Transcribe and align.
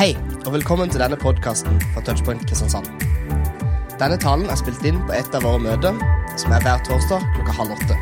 Hei, 0.00 0.14
og 0.46 0.54
velkommen 0.54 0.88
til 0.88 1.02
denne 1.02 1.16
podkasten 1.20 1.74
fra 1.92 2.00
Touchpoint 2.00 2.40
Kristiansand. 2.48 2.86
Denne 4.00 4.16
talen 4.16 4.48
er 4.48 4.56
spilt 4.56 4.80
inn 4.88 4.96
på 5.04 5.12
et 5.12 5.34
av 5.36 5.42
våre 5.44 5.60
møter, 5.60 5.98
som 6.40 6.54
er 6.56 6.62
hver 6.64 6.78
torsdag 6.86 7.26
klokka 7.34 7.52
halv 7.58 7.74
åtte. 7.74 7.98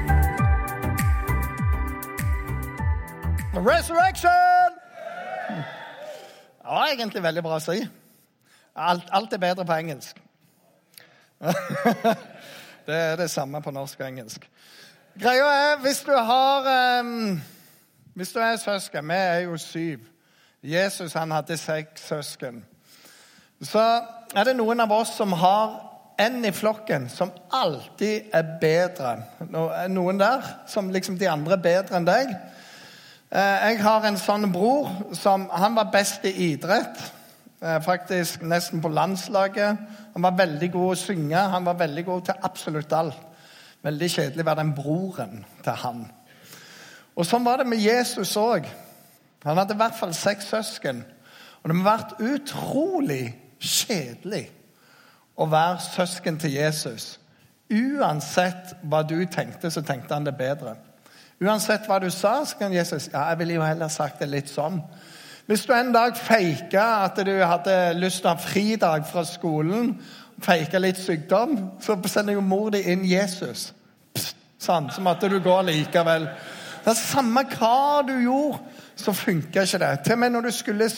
Resurrection! 3.67 4.77
Det 5.51 6.69
var 6.69 6.93
egentlig 6.93 7.23
veldig 7.25 7.43
bra 7.49 7.57
å 7.57 7.65
si. 7.65 7.75
Alt, 8.79 9.09
alt 9.11 9.35
er 9.35 9.43
bedre 9.43 9.65
på 9.67 9.79
engelsk. 9.81 10.21
det 12.87 13.01
er 13.09 13.19
det 13.19 13.27
samme 13.33 13.59
på 13.65 13.73
norsk 13.75 13.99
og 13.99 14.07
engelsk. 14.07 14.47
Greia 15.19 15.51
er, 15.65 15.75
hvis 15.83 16.05
du 16.07 16.15
har 16.15 16.71
um, 17.03 17.43
Hvis 18.15 18.31
du 18.31 18.39
er 18.39 18.55
søsken 18.63 19.11
Vi 19.11 19.19
er 19.19 19.43
jo 19.49 19.59
syv. 19.59 20.07
Jesus 20.63 21.13
han 21.15 21.31
hadde 21.31 21.57
seks 21.57 22.09
søsken. 22.09 22.65
Så 23.63 23.83
er 24.35 24.47
det 24.47 24.57
noen 24.59 24.81
av 24.83 24.93
oss 24.93 25.13
som 25.17 25.33
har 25.39 25.77
en 26.19 26.45
i 26.45 26.51
flokken 26.55 27.07
som 27.11 27.31
alltid 27.55 28.33
er 28.35 28.57
bedre. 28.61 29.13
Noen 29.91 30.19
der 30.19 30.47
som 30.67 30.91
liksom 30.91 31.19
de 31.19 31.29
andre 31.31 31.55
er 31.55 31.63
bedre 31.63 31.99
enn 31.99 32.09
deg. 32.09 32.33
Eh, 33.31 33.69
jeg 33.69 33.79
har 33.85 34.07
en 34.09 34.19
sånn 34.19 34.49
bror 34.53 34.89
som 35.15 35.47
Han 35.53 35.77
var 35.77 35.93
best 35.93 36.25
i 36.27 36.35
idrett. 36.51 36.99
Eh, 37.61 37.79
faktisk 37.83 38.43
nesten 38.43 38.83
på 38.83 38.89
landslaget. 38.89 39.79
Han 40.15 40.23
var 40.23 40.39
veldig 40.39 40.73
god 40.73 40.93
å 40.93 40.99
synge. 40.99 41.39
Han 41.39 41.65
var 41.65 41.79
veldig 41.79 42.05
god 42.05 42.25
til 42.25 42.35
absolutt 42.43 42.93
alt. 42.93 43.25
Veldig 43.83 44.11
kjedelig 44.11 44.43
å 44.43 44.49
være 44.49 44.63
den 44.65 44.75
broren 44.75 45.45
til 45.63 45.73
han. 45.85 46.07
Og 47.15 47.27
Sånn 47.27 47.45
var 47.47 47.59
det 47.59 47.67
med 47.67 47.79
Jesus 47.79 48.35
òg. 48.37 48.67
Han 49.45 49.57
hadde 49.57 49.77
i 49.77 49.81
hvert 49.81 49.99
fall 49.99 50.15
seks 50.17 50.51
søsken. 50.51 51.05
Og 51.63 51.71
det 51.71 51.77
må 51.77 51.85
ha 51.87 51.97
vært 51.97 52.19
utrolig 52.23 53.23
kjedelig 53.59 54.47
å 55.39 55.47
være 55.51 55.81
søsken 55.85 56.39
til 56.41 56.57
Jesus. 56.57 57.17
Uansett 57.69 58.75
hva 58.89 59.03
du 59.07 59.19
tenkte, 59.31 59.71
så 59.71 59.83
tenkte 59.85 60.17
han 60.17 60.27
det 60.27 60.37
bedre. 60.39 60.77
Uansett 61.39 61.87
hva 61.87 62.01
du 62.03 62.09
sa, 62.11 62.41
så 62.47 62.59
kan 62.59 62.75
Jesus 62.75 63.11
ja, 63.13 63.29
jeg 63.31 63.39
ville 63.43 63.59
jo 63.59 63.67
heller 63.67 63.91
sagt 63.93 64.23
det 64.23 64.31
litt 64.33 64.51
sånn. 64.51 64.81
Hvis 65.49 65.65
du 65.65 65.73
en 65.73 65.95
dag 65.95 66.17
feika 66.19 67.05
at 67.07 67.21
du 67.25 67.33
hadde 67.41 67.77
lyst 67.97 68.21
til 68.21 68.29
å 68.29 68.35
ha 68.35 68.43
fridag 68.43 69.07
fra 69.09 69.23
skolen, 69.25 69.95
feika 70.45 70.81
litt 70.83 70.99
sykdom, 71.01 71.55
så 71.81 71.97
sender 72.05 72.37
jo 72.37 72.43
mor 72.45 72.73
di 72.75 72.83
inn 72.91 73.07
Jesus. 73.07 73.71
Pst, 74.15 74.37
sånn, 74.61 74.91
Så 74.93 75.01
måtte 75.01 75.31
du 75.31 75.39
gå 75.41 75.57
likevel. 75.63 76.29
Det 76.85 76.93
er 76.93 76.99
Samme 77.01 77.47
hva 77.55 78.03
du 78.07 78.13
gjorde, 78.19 78.61
så 78.99 79.13
funka 79.15 79.63
ikke 79.63 79.79
det. 79.79 79.91
Til 80.05 80.13
og 80.13 80.19
med 80.19 80.33
når 80.35 80.49
du 80.49 80.51
skulle 80.51 80.89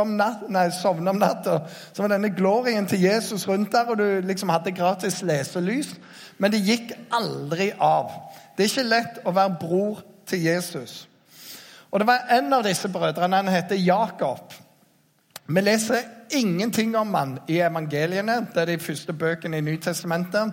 om 0.00 0.14
natt, 0.16 0.46
nei, 0.48 0.70
sovne 0.72 1.12
om 1.12 1.18
natta, 1.20 1.58
så 1.92 2.02
var 2.02 2.14
denne 2.14 2.32
glorien 2.32 2.86
til 2.88 3.02
Jesus 3.02 3.48
rundt 3.48 3.72
der, 3.72 3.90
og 3.92 3.98
du 3.98 4.20
liksom 4.24 4.48
hadde 4.48 4.72
gratis 4.72 5.20
leselys. 5.22 5.92
Men 6.38 6.52
det 6.52 6.62
gikk 6.64 6.94
aldri 7.12 7.70
av. 7.76 8.10
Det 8.56 8.64
er 8.64 8.72
ikke 8.72 8.88
lett 8.88 9.20
å 9.24 9.34
være 9.36 9.58
bror 9.60 10.00
til 10.26 10.42
Jesus. 10.46 11.06
Og 11.90 12.00
Det 12.00 12.06
var 12.06 12.30
en 12.30 12.52
av 12.52 12.64
disse 12.64 12.88
brødrene. 12.88 13.36
Han 13.36 13.48
heter 13.48 13.76
Jakob. 13.76 14.52
Vi 15.46 15.60
leser 15.60 16.02
ingenting 16.30 16.96
om 16.96 17.14
han 17.14 17.38
i 17.48 17.58
evangeliene, 17.60 18.46
det 18.54 18.62
er 18.62 18.66
de 18.66 18.78
første 18.78 19.12
bøkene 19.12 19.58
i 19.58 19.64
Nytestamentet, 19.66 20.52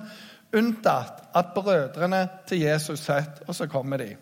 unntatt 0.58 1.22
at 1.36 1.54
brødrene 1.56 2.28
til 2.48 2.66
Jesus 2.66 3.00
sitter, 3.00 3.46
og 3.48 3.56
så 3.56 3.68
kommer 3.68 3.98
de. 3.98 4.16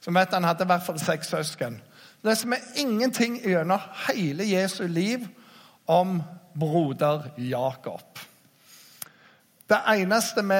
Som 0.00 0.14
vet 0.14 0.34
Han 0.34 0.44
hadde 0.44 0.64
i 0.64 0.66
hvert 0.66 0.82
fall 0.86 0.98
seks 1.00 1.32
søsken. 1.32 1.80
Leser 2.26 2.48
vi 2.50 2.80
ingenting 2.82 3.36
gjennom 3.38 3.82
hele 4.08 4.42
Jesu 4.48 4.86
liv 4.90 5.28
om 5.86 6.16
broder 6.58 7.28
Jakob. 7.38 8.18
Det 9.70 9.78
eneste 9.92 10.42
vi 10.42 10.58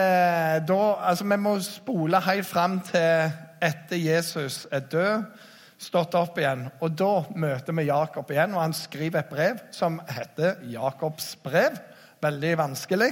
da 0.69 0.78
Altså, 1.09 1.27
vi 1.27 1.38
må 1.43 1.56
spole 1.65 2.21
helt 2.22 2.47
fram 2.47 2.78
til 2.87 3.34
etter 3.66 3.99
Jesus 3.99 4.69
er 4.71 4.87
død, 4.93 5.27
stått 5.78 6.15
opp 6.15 6.38
igjen. 6.38 6.69
Og 6.81 6.94
da 6.94 7.25
møter 7.34 7.75
vi 7.75 7.88
Jakob 7.88 8.31
igjen, 8.31 8.54
og 8.54 8.62
han 8.62 8.77
skriver 8.77 9.25
et 9.25 9.33
brev 9.34 9.59
som 9.75 9.98
heter 10.06 10.62
Jakobs 10.71 11.34
brev. 11.43 11.81
Veldig 12.22 12.59
vanskelig. 12.62 13.10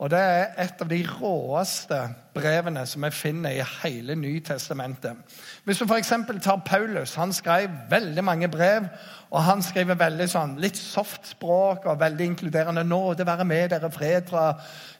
Og 0.00 0.08
det 0.08 0.18
er 0.18 0.54
et 0.62 0.80
av 0.80 0.88
de 0.88 0.98
råeste 1.04 1.96
brevene 2.32 2.86
som 2.88 3.04
vi 3.04 3.10
finner 3.12 3.52
i 3.52 3.64
hele 3.82 4.14
Nytestamentet. 4.16 5.18
Hvis 5.66 5.82
du 5.82 5.84
f.eks. 5.84 6.14
tar 6.40 6.62
Paulus, 6.64 7.14
han 7.20 7.34
skrev 7.36 7.68
veldig 7.90 8.24
mange 8.24 8.48
brev. 8.48 8.86
Og 9.30 9.44
han 9.44 9.60
skriver 9.62 9.98
veldig 10.00 10.28
sånn, 10.32 10.56
litt 10.62 10.78
soft 10.80 11.28
språk 11.28 11.84
og 11.84 12.00
veldig 12.00 12.30
inkluderende. 12.30 12.84
'Nåde 12.84 13.26
være 13.26 13.44
med 13.44 13.70
dere, 13.70 13.90
fred 13.90 14.24
fra 14.30 14.54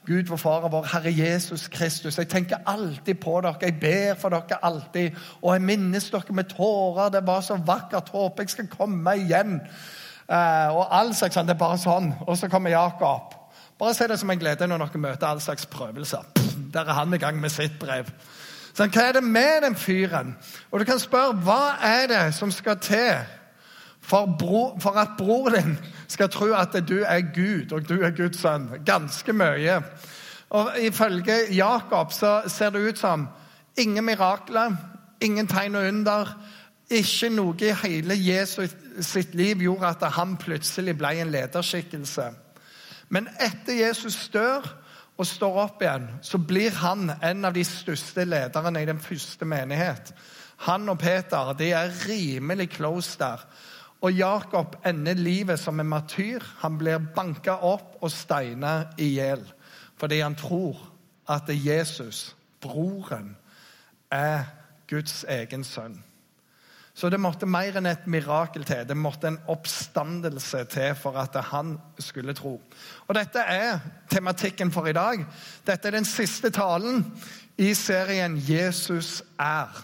Gud 0.05 0.29
vår 0.29 0.37
Far 0.37 0.69
og 0.69 0.71
vår 0.71 0.87
Herre 0.93 1.15
Jesus 1.17 1.67
Kristus.' 1.67 2.21
Jeg 2.21 2.29
tenker 2.29 2.61
alltid 2.65 3.15
på 3.15 3.41
dere, 3.41 3.57
jeg 3.61 3.79
ber 3.79 4.13
for 4.21 4.29
dere 4.29 4.61
alltid. 4.63 5.17
Og 5.41 5.53
jeg 5.53 5.61
minnes 5.61 6.09
dere 6.11 6.33
med 6.33 6.53
tårer. 6.53 7.09
Det 7.09 7.27
var 7.27 7.41
så 7.41 7.57
vakkert. 7.57 8.13
Håper 8.13 8.43
jeg 8.43 8.49
skal 8.49 8.67
komme 8.67 9.17
igjen. 9.17 9.61
Eh, 10.29 10.69
og 10.69 10.87
all 10.93 11.13
slags 11.13 11.33
sånn. 11.33 11.47
Det 11.47 11.57
er 11.57 11.65
bare 11.65 11.77
sånn. 11.81 12.13
Og 12.27 12.37
så 12.37 12.47
kommer 12.47 12.69
Jakob. 12.69 13.40
Bare 13.81 13.93
se 13.93 14.07
det 14.07 14.19
som 14.19 14.29
en 14.29 14.39
glede 14.39 14.67
når 14.69 14.77
dere 14.77 14.99
møter 15.01 15.25
all 15.25 15.39
slags 15.41 15.65
prøvelser. 15.65 16.21
Der 16.73 16.85
er 16.85 16.93
han 16.93 17.13
i 17.13 17.17
gang 17.17 17.39
med 17.41 17.49
sitt 17.49 17.79
brev. 17.79 18.05
Så 18.73 18.85
hva 18.85 19.07
er 19.07 19.15
det 19.17 19.23
med 19.23 19.63
den 19.63 19.75
fyren? 19.75 20.35
Og 20.71 20.79
du 20.79 20.85
kan 20.85 20.99
spørre 21.01 21.33
hva 21.41 21.63
er 21.81 22.05
det 22.11 22.35
som 22.37 22.51
skal 22.53 22.77
til 22.77 23.23
for, 24.01 24.29
bro, 24.39 24.77
for 24.79 24.99
at 25.01 25.17
bror 25.17 25.49
din 25.49 25.79
skal 26.07 26.29
tro 26.29 26.51
at 26.53 26.77
du 26.89 27.01
er 27.01 27.21
Gud, 27.33 27.73
og 27.73 27.89
du 27.89 28.03
er 28.03 28.13
Guds 28.13 28.41
sønn? 28.41 28.69
Ganske 28.85 29.33
mye. 29.33 29.81
Og 30.49 30.71
Ifølge 30.81 31.39
Jakob 31.55 32.13
så 32.13 32.41
ser 32.47 32.69
det 32.69 32.89
ut 32.89 32.99
som 32.99 33.27
ingen 33.77 34.05
mirakler, 34.05 34.77
ingen 35.21 35.47
tegn 35.47 35.75
og 35.75 35.87
under. 35.87 36.37
Ikke 36.89 37.29
noe 37.33 37.57
i 37.61 37.73
hele 37.83 38.13
Jesus 38.13 38.77
sitt 39.01 39.35
liv 39.35 39.57
gjorde 39.57 39.87
at 39.87 40.11
han 40.13 40.37
plutselig 40.37 40.97
ble 40.97 41.15
en 41.21 41.33
lederskikkelse. 41.33 42.29
Men 43.11 43.27
etter 43.43 43.75
Jesus 43.75 44.17
dør 44.31 44.65
og 45.19 45.27
står 45.27 45.57
opp 45.65 45.83
igjen, 45.83 46.07
så 46.23 46.39
blir 46.39 46.73
han 46.79 47.11
en 47.21 47.45
av 47.45 47.53
de 47.53 47.63
største 47.67 48.23
lederne 48.25 48.81
i 48.81 48.87
den 48.87 49.01
første 49.03 49.45
menighet. 49.45 50.13
Han 50.65 50.87
og 50.93 50.99
Peter 51.01 51.51
de 51.57 51.71
er 51.75 51.93
rimelig 52.07 52.71
close 52.77 53.19
der. 53.19 53.43
Og 54.01 54.13
Jakob 54.15 54.77
ender 54.87 55.19
livet 55.19 55.59
som 55.59 55.79
en 55.79 55.89
martyr. 55.89 56.41
Han 56.63 56.77
blir 56.79 57.03
banka 57.15 57.59
opp 57.67 57.99
og 58.01 58.13
steina 58.13 58.93
i 58.97 59.15
hjel 59.17 59.43
fordi 60.01 60.17
han 60.17 60.33
tror 60.33 60.79
at 61.29 61.45
Jesus, 61.53 62.35
broren, 62.57 63.35
er 64.09 64.47
Guds 64.89 65.21
egen 65.29 65.61
sønn. 65.63 65.99
Så 67.01 67.09
det 67.09 67.17
måtte 67.17 67.47
mer 67.49 67.79
enn 67.79 67.89
et 67.89 68.03
mirakel 68.13 68.61
til. 68.61 68.83
Det 68.85 68.93
måtte 68.93 69.31
en 69.31 69.39
oppstandelse 69.49 70.59
til 70.69 70.91
for 70.93 71.17
at 71.17 71.33
han 71.49 71.71
skulle 71.97 72.35
tro. 72.37 72.59
Og 73.07 73.15
Dette 73.17 73.41
er 73.41 73.79
tematikken 74.11 74.69
for 74.71 74.85
i 74.85 74.93
dag. 74.93 75.23
Dette 75.65 75.89
er 75.89 75.95
den 75.97 76.05
siste 76.05 76.51
talen 76.53 77.01
i 77.57 77.73
serien 77.73 78.37
'Jesus 78.37 79.23
er'. 79.39 79.81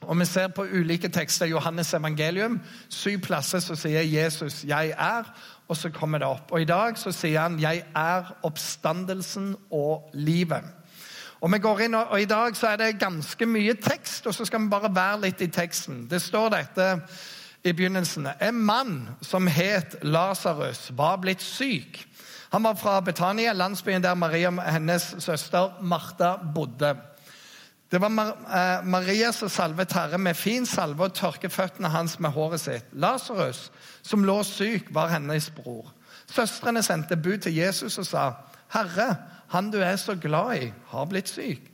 Og 0.00 0.18
Vi 0.18 0.24
ser 0.24 0.48
på 0.48 0.62
ulike 0.62 1.08
tekster 1.08 1.46
i 1.46 1.50
Johannes 1.50 1.94
evangelium. 1.94 2.60
Syv 2.88 3.20
plasser 3.20 3.58
så 3.58 3.74
sier 3.74 4.02
Jesus 4.02 4.64
'Jeg 4.64 4.94
er', 4.98 5.32
og 5.68 5.76
så 5.76 5.90
kommer 5.90 6.18
det 6.18 6.26
opp. 6.26 6.52
Og 6.52 6.60
I 6.60 6.64
dag 6.64 6.98
så 6.98 7.12
sier 7.12 7.40
han 7.40 7.60
'Jeg 7.60 7.84
er 7.94 8.36
oppstandelsen 8.42 9.56
og 9.70 10.10
livet'. 10.14 10.83
Og 11.44 11.52
vi 11.52 11.58
går 11.60 11.82
inn, 11.84 11.94
og 11.94 12.16
I 12.16 12.24
dag 12.24 12.54
så 12.56 12.70
er 12.72 12.78
det 12.80 12.94
ganske 13.02 13.46
mye 13.46 13.74
tekst, 13.76 14.24
og 14.26 14.32
så 14.32 14.46
skal 14.48 14.62
vi 14.64 14.70
bare 14.72 14.88
være 14.94 15.26
litt 15.26 15.42
i 15.44 15.50
teksten. 15.52 16.06
Det 16.08 16.22
står 16.24 16.54
dette 16.54 16.86
i 17.64 17.72
begynnelsen. 17.76 18.30
En 18.40 18.62
mann 18.64 18.94
som 19.20 19.44
het 19.52 19.98
Lasarus, 20.02 20.86
var 20.96 21.18
blitt 21.20 21.44
syk. 21.44 22.00
Han 22.54 22.64
var 22.64 22.78
fra 22.80 23.00
Betania, 23.04 23.52
landsbyen 23.52 24.02
der 24.02 24.16
Maria 24.16 24.48
og 24.48 24.62
hennes 24.62 25.10
søster 25.18 25.82
Martha 25.82 26.36
bodde. 26.54 26.94
Det 27.92 28.00
var 28.00 28.08
eh, 28.08 28.86
Maria 28.88 29.32
som 29.32 29.52
salvet 29.52 29.92
Herre 29.92 30.18
med 30.18 30.34
fin 30.34 30.64
salve 30.66 31.04
og 31.04 31.14
tørket 31.14 31.52
føttene 31.52 31.92
hans 31.92 32.16
med 32.24 32.32
håret 32.32 32.64
sitt. 32.64 32.88
Lasarus, 32.92 33.68
som 34.02 34.24
lå 34.24 34.40
syk, 34.48 34.88
var 34.94 35.12
hennes 35.12 35.50
bror. 35.50 35.92
Søstrene 36.24 36.82
sendte 36.82 37.20
bud 37.20 37.38
til 37.44 37.54
Jesus 37.54 37.98
og 37.98 38.06
sa, 38.06 38.30
'Herre, 38.72 39.33
han 39.54 39.70
du 39.70 39.78
er 39.82 39.96
så 39.96 40.16
glad 40.20 40.66
i, 40.66 40.72
har 40.90 41.06
blitt 41.10 41.30
syk. 41.30 41.70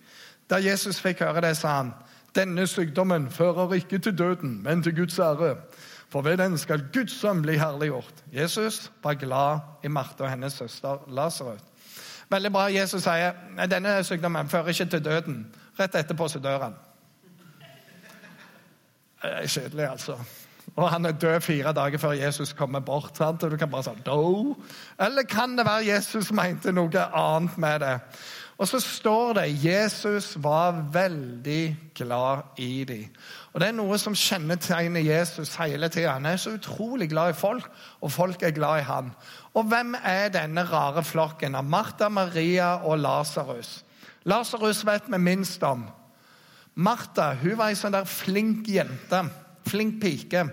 Da 0.51 0.61
Jesus 0.61 1.01
fikk 1.01 1.23
høre 1.25 1.43
det, 1.45 1.57
sa 1.57 1.81
han, 1.81 1.93
denne 2.37 2.67
sykdommen 2.71 3.31
fører 3.31 3.75
ikke 3.81 3.99
til 3.99 4.19
døden, 4.19 4.61
men 4.63 4.83
til 4.83 4.97
Guds 4.97 5.19
ære. 5.19 5.57
For 6.11 6.23
ved 6.27 6.37
den 6.37 6.59
skal 6.59 6.83
Guds 6.95 7.15
sønn 7.21 7.43
bli 7.43 7.57
herliggjort. 7.59 8.25
Jesus 8.35 8.91
var 9.03 9.15
glad 9.15 9.85
i 9.85 9.89
Marte 9.89 10.27
og 10.27 10.31
hennes 10.31 10.53
søster 10.53 11.07
Lasarus. 11.09 11.63
Veldig 12.31 12.53
bra. 12.53 12.69
Jesus 12.71 13.03
sier 13.03 13.35
denne 13.71 13.97
sykdommen 14.07 14.49
fører 14.49 14.71
ikke 14.71 14.87
til 14.91 15.05
døden. 15.05 15.41
Rett 15.79 15.95
etterpå 15.99 16.29
så 16.29 16.39
dør 16.39 16.63
han. 16.69 16.77
Det 19.23 19.31
er 19.31 19.47
kjedelig, 19.47 19.85
altså. 19.91 20.17
Og 20.77 20.91
han 20.91 21.07
er 21.07 21.13
død 21.13 21.41
fire 21.41 21.73
dager 21.73 21.99
før 21.99 22.13
Jesus 22.13 22.53
kommer 22.53 22.81
bort. 22.81 23.17
sant? 23.17 23.43
Og 23.43 23.51
du 23.51 23.57
kan 23.57 23.71
bare 23.71 23.83
sånn, 23.83 24.03
Do. 24.07 24.57
Eller 25.01 25.23
kan 25.29 25.57
det 25.59 25.67
være 25.67 25.87
Jesus 25.87 26.33
mente 26.33 26.73
noe 26.73 27.07
annet 27.13 27.59
med 27.59 27.81
det? 27.81 27.97
Og 28.61 28.69
så 28.69 28.77
står 28.81 29.33
det 29.39 29.65
Jesus 29.65 30.35
var 30.37 30.83
veldig 30.93 31.93
glad 31.97 32.61
i 32.61 32.85
dem. 32.85 33.07
Og 33.53 33.61
Det 33.61 33.69
er 33.69 33.73
noe 33.73 33.99
som 33.99 34.15
kjennetegner 34.15 35.01
Jesus 35.01 35.55
hele 35.57 35.89
tida. 35.89 36.13
Han 36.13 36.27
er 36.27 36.37
så 36.37 36.53
utrolig 36.59 37.09
glad 37.09 37.31
i 37.31 37.39
folk, 37.39 37.71
og 38.01 38.13
folk 38.13 38.43
er 38.43 38.51
glad 38.51 38.83
i 38.83 38.85
han. 38.85 39.11
Og 39.55 39.65
hvem 39.65 39.97
er 40.05 40.29
denne 40.29 40.63
rare 40.69 41.03
flokken 41.03 41.55
av 41.55 41.65
Martha, 41.65 42.09
Maria 42.09 42.75
og 42.85 42.99
Lasarus? 42.99 43.81
Lasarus 44.25 44.85
vet 44.87 45.09
vi 45.09 45.19
minst 45.19 45.63
om. 45.63 45.89
Martha 46.75 47.33
hun 47.41 47.57
var 47.59 47.73
ei 47.73 47.79
sånn 47.81 47.97
der 47.97 48.05
flink 48.05 48.69
jente. 48.69 49.25
Flink 49.69 50.01
pike. 50.03 50.45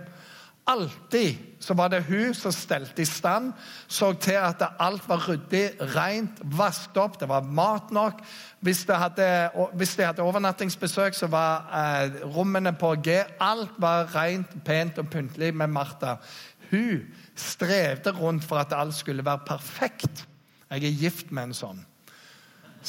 Alltid 0.67 1.37
så 1.63 1.73
var 1.73 1.89
det 1.89 2.03
hun 2.09 2.33
som 2.35 2.51
stelte 2.51 3.01
i 3.01 3.07
stand, 3.07 3.53
så 3.87 4.11
til 4.19 4.35
at 4.35 4.61
alt 4.83 5.05
var 5.07 5.23
ryddig, 5.23 5.77
rent, 5.95 6.41
vasket 6.43 6.99
opp, 6.99 7.15
det 7.21 7.29
var 7.29 7.47
mat 7.47 7.91
nok. 7.95 8.19
Hvis 8.59 8.83
de 8.85 8.97
hadde, 8.99 9.29
hvis 9.79 9.95
de 9.95 10.05
hadde 10.05 10.25
overnattingsbesøk, 10.27 11.15
så 11.15 11.31
var 11.31 11.71
eh, 11.71 12.19
rommene 12.35 12.75
på 12.75 12.93
G. 12.99 13.15
Alt 13.39 13.79
var 13.79 14.11
rent, 14.15 14.57
pent 14.67 14.99
og 14.99 15.07
pyntelig 15.13 15.53
med 15.55 15.71
Martha. 15.71 16.17
Hun 16.71 17.05
strevde 17.35 18.11
rundt 18.11 18.43
for 18.43 18.59
at 18.59 18.75
alt 18.75 18.95
skulle 18.95 19.25
være 19.25 19.47
perfekt. 19.47 20.27
Jeg 20.69 20.83
er 20.83 20.99
gift 20.99 21.31
med 21.31 21.49
en 21.49 21.55
sånn. 21.55 21.85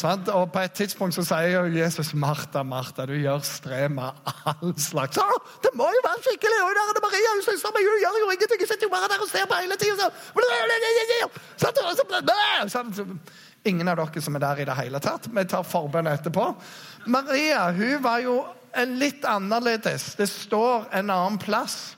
Og 0.04 0.52
På 0.52 0.60
et 0.62 0.72
tidspunkt 0.72 1.14
så 1.16 1.24
sier 1.26 1.66
Jesus 1.72 2.12
Martha, 2.14 2.62
Martha, 2.62 3.06
du 3.06 3.16
gjør 3.18 3.40
strev 3.42 3.90
med 3.90 4.10
all 4.46 4.74
slags 4.78 5.18
Det 5.64 5.72
må 5.74 5.88
jo 5.90 6.02
være 6.04 6.22
skikkelig! 6.22 6.58
Og 6.62 6.70
der 6.76 6.92
er 6.92 7.02
Maria, 7.02 7.30
hun 7.34 7.42
søster 7.46 7.72
mi, 7.74 7.82
hun 7.82 7.98
gjør 8.04 8.18
jo 8.22 8.30
ingenting! 8.30 8.60
Hun 8.62 8.68
sitter 8.70 8.86
jo 8.86 8.92
bare 8.94 9.08
der 9.10 9.24
og 9.24 9.30
ser 9.32 9.46
på 9.48 9.54
hele 9.58 9.76
tida! 9.80 10.06
Ingen 13.66 13.88
av 13.88 13.98
dere 13.98 14.22
som 14.22 14.38
er 14.38 14.44
der 14.44 14.62
i 14.62 14.68
det 14.68 14.76
hele 14.78 15.00
tatt. 15.02 15.26
Vi 15.34 15.44
tar 15.50 15.66
forbønn 15.66 16.06
etterpå. 16.06 16.46
Maria 17.10 17.70
hun 17.74 18.02
var 18.04 18.22
jo 18.22 18.36
litt 18.86 19.24
annerledes. 19.26 20.12
Det 20.14 20.28
står 20.30 20.86
en 20.94 21.10
annen 21.10 21.40
plass 21.42 21.96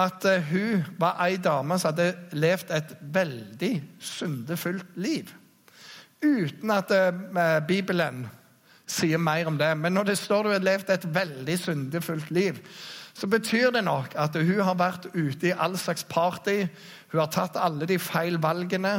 at 0.00 0.24
eh, 0.24 0.46
hun 0.48 0.86
var 1.00 1.18
ei 1.26 1.36
dame 1.42 1.76
som 1.76 1.90
hadde 1.90 2.14
levd 2.32 2.70
et 2.72 2.96
veldig 3.12 3.74
syndefullt 4.00 4.96
liv 4.96 5.34
uten 6.22 6.70
at 6.70 6.90
uh, 6.90 7.66
Bibelen 7.66 8.28
sier 8.90 9.18
mer 9.18 9.46
om 9.46 9.58
det. 9.58 9.70
Men 9.78 9.92
når 9.92 10.10
det 10.10 10.18
står 10.18 10.42
du 10.42 10.54
har 10.54 10.64
levd 10.64 10.90
et 10.90 11.14
veldig 11.14 11.58
syndefullt 11.58 12.30
liv, 12.30 12.58
så 13.14 13.26
betyr 13.26 13.70
det 13.70 13.84
nok 13.84 14.14
at 14.18 14.36
hun 14.36 14.60
har 14.64 14.78
vært 14.78 15.10
ute 15.14 15.50
i 15.50 15.56
all 15.56 15.76
slags 15.78 16.04
party. 16.08 16.64
Hun 17.12 17.20
har 17.20 17.30
tatt 17.32 17.58
alle 17.60 17.86
de 17.86 17.98
feil 17.98 18.38
valgene, 18.42 18.94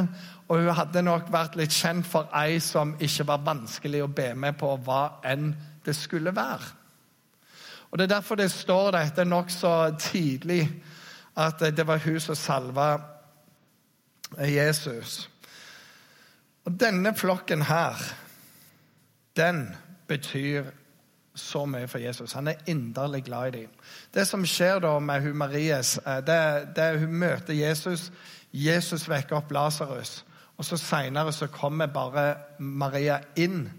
og 0.48 0.60
hun 0.60 0.76
hadde 0.76 1.02
nok 1.02 1.32
vært 1.32 1.56
litt 1.58 1.74
kjent 1.74 2.06
for 2.06 2.28
ei 2.36 2.60
som 2.62 2.94
ikke 3.00 3.26
var 3.32 3.42
vanskelig 3.46 4.04
å 4.04 4.12
be 4.12 4.32
med 4.34 4.58
på 4.60 4.74
hva 4.84 5.02
enn 5.24 5.52
det 5.84 5.96
skulle 5.96 6.34
være. 6.36 6.78
Og 7.90 7.98
Det 7.98 8.04
er 8.04 8.14
derfor 8.14 8.34
det 8.40 8.50
står 8.50 8.90
dette 8.90 9.24
nokså 9.24 9.96
tidlig, 9.98 10.64
at 11.36 11.60
det 11.76 11.86
var 11.86 12.00
hun 12.04 12.20
som 12.20 12.34
salva 12.34 12.88
Jesus. 14.38 15.31
Og 16.64 16.80
denne 16.80 17.14
flokken 17.14 17.62
her, 17.62 17.96
den 19.36 19.76
betyr 20.06 20.64
så 21.34 21.64
mye 21.64 21.88
for 21.88 21.98
Jesus. 21.98 22.32
Han 22.32 22.48
er 22.48 22.60
inderlig 22.66 23.24
glad 23.24 23.54
i 23.54 23.58
dem. 23.62 23.68
Det 24.14 24.26
som 24.28 24.44
skjer 24.46 24.78
da 24.78 24.98
med 24.98 25.22
hun 25.24 25.36
Maries, 25.36 25.98
eh, 26.06 26.20
det, 26.26 26.76
det 26.76 27.00
hun 27.00 27.14
møter 27.14 27.54
Jesus 27.54 28.12
Jesus 28.52 29.08
vekker 29.08 29.36
opp 29.36 29.52
Lasarus. 29.52 30.24
Og 30.56 30.64
så 30.64 30.76
Seinere 30.76 31.32
så 31.32 31.46
kommer 31.46 31.86
bare 31.86 32.34
Maria 32.58 33.18
inn 33.36 33.70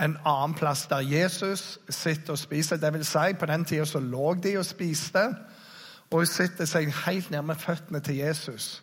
en 0.00 0.16
annen 0.24 0.54
plass 0.56 0.86
der 0.88 1.00
Jesus 1.04 1.78
sitter 1.88 2.32
og 2.32 2.38
spiser. 2.38 2.76
Det 2.76 2.92
vil 2.92 3.04
si, 3.04 3.32
på 3.38 3.46
den 3.46 3.64
tida 3.64 3.84
så 3.84 4.00
lå 4.00 4.34
de 4.34 4.56
og 4.58 4.66
spiste. 4.66 5.24
Og 6.10 6.22
hun 6.22 6.26
sitter 6.26 6.68
seg 6.68 6.92
helt 7.06 7.30
ned 7.30 7.42
med 7.48 7.60
føttene 7.60 8.00
til 8.00 8.16
Jesus. 8.20 8.82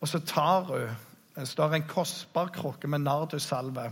Og 0.00 0.08
så 0.08 0.18
tar 0.18 0.68
hun 0.68 0.96
det 1.40 1.48
står 1.48 1.74
en 1.74 1.88
kostbar 1.88 2.52
krukke 2.54 2.88
med 2.88 3.06
nardussalve. 3.06 3.90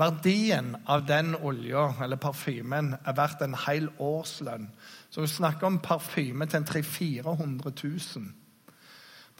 Verdien 0.00 0.74
av 0.86 1.06
den 1.06 1.34
olja, 1.36 1.90
eller 2.02 2.18
parfymen, 2.20 2.94
er 3.04 3.16
verdt 3.16 3.42
en 3.44 3.56
hel 3.66 3.88
årslønn. 3.98 4.68
Så 5.10 5.24
vi 5.24 5.30
snakker 5.30 5.66
om 5.66 5.80
parfyme 5.82 6.46
til 6.46 6.60
en 6.60 6.68
300 6.68 7.32
000-400 7.34 7.72
000. 8.18 8.28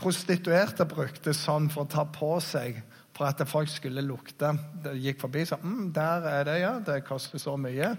Prostituerte 0.00 0.86
brukte 0.88 1.34
sånn 1.36 1.68
for 1.70 1.84
å 1.84 1.92
ta 1.92 2.06
på 2.08 2.32
seg 2.40 2.80
for 3.16 3.28
at 3.28 3.42
folk 3.48 3.68
skulle 3.68 4.00
lukte. 4.00 4.54
Det 4.84 4.94
gikk 4.96 5.20
forbi 5.20 5.44
sånn 5.44 5.64
mm, 5.64 5.92
'Der 5.92 6.28
er 6.28 6.44
det, 6.44 6.58
ja. 6.62 6.78
Det 6.80 7.04
koster 7.04 7.38
så 7.38 7.56
mye.' 7.56 7.96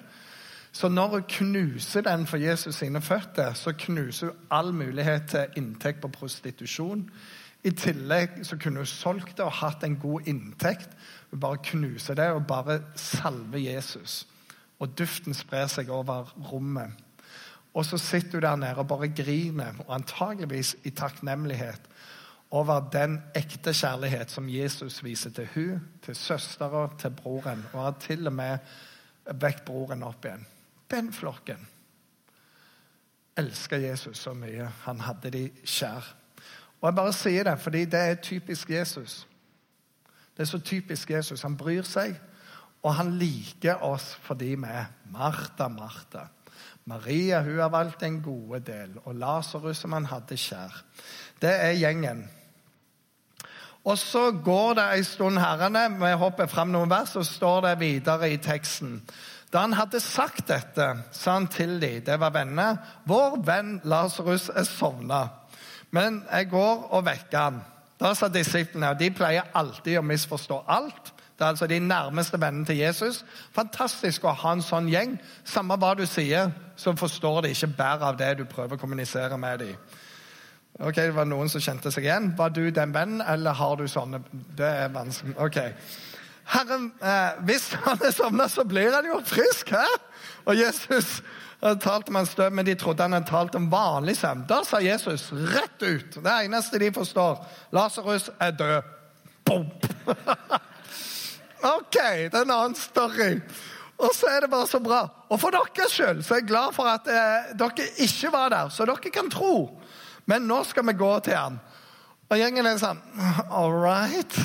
Så 0.72 0.88
når 0.88 1.08
hun 1.08 1.24
knuser 1.28 2.02
den 2.02 2.26
for 2.28 2.38
Jesus 2.38 2.76
sine 2.76 3.02
føtter, 3.02 3.54
så 3.54 3.74
knuser 3.78 4.28
hun 4.28 4.36
all 4.52 4.72
mulighet 4.74 5.28
til 5.28 5.58
inntekt 5.60 6.02
på 6.02 6.08
prostitusjon. 6.08 7.10
I 7.64 7.72
tillegg 7.78 8.42
så 8.48 8.58
kunne 8.58 8.82
hun 8.82 8.90
solgt 8.90 9.36
det 9.38 9.46
og 9.46 9.60
hatt 9.60 9.84
en 9.86 10.00
god 10.02 10.28
inntekt. 10.30 10.90
Hun 11.30 11.40
bare 11.40 11.62
knuser 11.64 12.18
det 12.18 12.30
og 12.34 12.48
bare 12.50 12.80
salver 12.98 13.62
Jesus. 13.62 14.26
Og 14.82 14.98
duften 14.98 15.38
sprer 15.38 15.68
seg 15.70 15.92
over 15.94 16.32
rommet. 16.52 16.98
Og 17.74 17.86
så 17.86 17.98
sitter 18.02 18.40
hun 18.40 18.48
der 18.48 18.56
nede 18.56 18.82
og 18.82 18.88
bare 18.88 19.12
griner, 19.16 19.78
og 19.88 19.94
antageligvis 19.96 20.76
i 20.84 20.90
takknemlighet 20.90 21.88
over 22.52 22.90
den 22.92 23.22
ekte 23.36 23.72
kjærlighet 23.74 24.32
som 24.32 24.50
Jesus 24.50 25.04
viser 25.04 25.32
til 25.32 25.48
hun, 25.54 25.86
til 26.04 26.16
søstera, 26.16 26.90
til 27.00 27.14
broren. 27.16 27.64
Og 27.74 27.84
har 27.84 27.96
til 28.00 28.28
og 28.28 28.34
med 28.34 28.58
vekket 29.26 29.64
broren 29.66 30.04
opp 30.04 30.26
igjen. 30.26 30.48
Den 30.92 31.14
flokken 31.14 31.68
elsker 33.38 33.78
Jesus 33.78 34.18
så 34.18 34.34
mye. 34.34 34.68
Han 34.84 35.00
hadde 35.00 35.32
de 35.32 35.46
kjær. 35.64 36.10
Og 36.82 36.88
Jeg 36.88 36.96
bare 36.96 37.14
sier 37.14 37.46
det 37.46 37.60
fordi 37.62 37.86
det 37.86 38.00
er 38.00 38.16
typisk 38.16 38.70
Jesus. 38.70 39.28
Det 40.38 40.44
er 40.44 40.50
så 40.50 40.60
typisk 40.60 41.10
Jesus. 41.12 41.42
Han 41.42 41.58
bryr 41.58 41.86
seg, 41.86 42.16
og 42.84 42.96
han 42.96 43.14
liker 43.20 43.84
oss 43.86 44.16
fordi 44.26 44.56
vi 44.56 44.70
er 44.70 44.90
Martha, 45.14 45.68
Martha. 45.68 46.28
Maria 46.86 47.42
hun 47.42 47.60
har 47.60 47.70
valgt 47.70 48.04
en 48.04 48.22
gode 48.22 48.60
del, 48.60 48.96
og 49.06 49.16
Lasarus 49.16 49.78
som 49.78 49.94
han 49.94 50.06
hadde 50.10 50.38
kjær. 50.38 50.84
Det 51.42 51.52
er 51.54 51.78
gjengen. 51.78 52.30
Og 53.84 53.98
Så 53.98 54.32
går 54.32 54.74
det 54.74 54.98
en 54.98 55.04
stund, 55.04 55.38
herrene. 55.38 55.90
Vi 56.06 56.12
hopper 56.18 56.46
fram 56.46 56.68
noen 56.68 56.90
vers, 56.90 57.16
og 57.16 57.26
står 57.26 57.62
det 57.62 57.80
videre 57.80 58.32
i 58.32 58.38
teksten. 58.38 59.02
Da 59.54 59.66
han 59.66 59.74
hadde 59.74 60.00
sagt 60.00 60.48
dette, 60.48 60.88
sa 61.12 61.34
han 61.34 61.48
til 61.48 61.82
dem, 61.82 62.04
det 62.06 62.20
var 62.20 62.32
venner, 62.32 62.78
vår 63.06 63.42
venn 63.46 63.82
Lasarus 63.84 64.50
er 64.50 64.64
sovna. 64.64 65.28
Men 65.92 66.24
jeg 66.32 66.50
går 66.50 66.88
og 66.92 67.06
vekker 67.06 67.40
han. 67.40 67.62
Da 68.02 68.14
sa 68.18 68.28
disiplene, 68.32 68.90
og 68.90 69.00
de 69.00 69.12
pleier 69.14 69.50
alltid 69.54 70.00
å 70.00 70.06
misforstå 70.06 70.64
alt. 70.68 71.12
Det 71.38 71.46
er 71.46 71.54
altså 71.56 71.68
de 71.68 71.80
nærmeste 71.80 72.38
vennene 72.42 72.66
til 72.66 72.78
Jesus. 72.78 73.24
Fantastisk 73.56 74.26
å 74.26 74.34
ha 74.44 74.54
en 74.56 74.64
sånn 74.66 74.90
gjeng. 74.90 75.16
Samme 75.46 75.78
hva 75.82 75.96
du 75.98 76.04
sier, 76.06 76.52
så 76.78 76.94
forstår 76.98 77.44
de 77.46 77.54
ikke 77.56 77.72
bedre 77.78 78.12
av 78.12 78.18
det 78.20 78.32
du 78.40 78.44
prøver 78.50 78.78
å 78.78 78.82
kommunisere 78.82 79.38
med 79.42 79.64
dem. 79.64 79.76
Ok, 80.80 80.96
Det 80.96 81.16
var 81.16 81.26
noen 81.26 81.50
som 81.50 81.62
kjente 81.62 81.92
seg 81.92 82.06
igjen. 82.06 82.32
Var 82.38 82.50
du 82.50 82.72
den 82.72 82.94
vennen, 82.94 83.22
eller 83.22 83.54
har 83.54 83.76
du 83.76 83.88
sånne 83.88 84.22
Det 84.58 84.66
er 84.66 84.94
vanskelig. 84.94 85.36
Ok. 85.38 85.58
Herren, 86.52 86.92
eh, 87.02 87.44
Hvis 87.48 87.72
han 87.74 88.02
er 88.04 88.12
sovna, 88.12 88.48
så 88.50 88.64
blir 88.68 88.92
han 88.92 89.06
jo 89.06 89.22
frisk. 89.26 89.70
hæ? 89.70 89.86
Og 90.46 90.58
Jesus 90.58 91.22
han 91.62 91.80
talt 91.80 92.10
om 92.10 92.16
hans 92.16 92.36
død, 92.36 92.50
men 92.50 92.66
de 92.66 92.76
trodde 92.76 93.04
han 93.04 93.14
hadde 93.14 93.30
talt 93.30 93.56
om 93.56 93.68
vanlig 93.72 94.16
søvn. 94.18 94.46
Da 94.50 94.64
sa 94.66 94.80
Jesus 94.82 95.28
rett 95.32 95.84
ut, 95.84 96.18
det 96.24 96.32
eneste 96.46 96.80
de 96.82 96.90
forstår, 96.94 97.44
Lasarus 97.72 98.32
er 98.40 98.52
død. 98.52 98.82
Boom. 99.46 99.68
OK, 101.78 101.98
det 102.32 102.34
er 102.34 102.42
en 102.42 102.56
annen 102.56 102.76
story. 102.76 103.36
Og 104.02 104.10
så 104.18 104.32
er 104.34 104.42
det 104.42 104.50
bare 104.50 104.68
så 104.68 104.80
bra. 104.82 105.04
Og 105.30 105.38
for 105.40 105.54
deres 105.54 105.94
skyld 105.94 106.24
så 106.26 106.34
er 106.34 106.42
jeg 106.42 106.50
glad 106.50 106.74
for 106.74 106.90
at 106.90 107.06
eh, 107.06 107.52
dere 107.60 107.90
ikke 108.02 108.32
var 108.34 108.50
der, 108.50 108.74
så 108.74 108.88
dere 108.90 109.14
kan 109.14 109.30
tro. 109.30 109.78
Men 110.26 110.50
nå 110.50 110.64
skal 110.66 110.88
vi 110.88 110.98
gå 110.98 111.12
til 111.20 111.38
han. 111.38 111.60
Og 112.32 112.40
gjengen 112.40 112.68
er 112.68 112.80
sånn 112.80 113.02
All 113.52 113.74
right. 113.76 114.38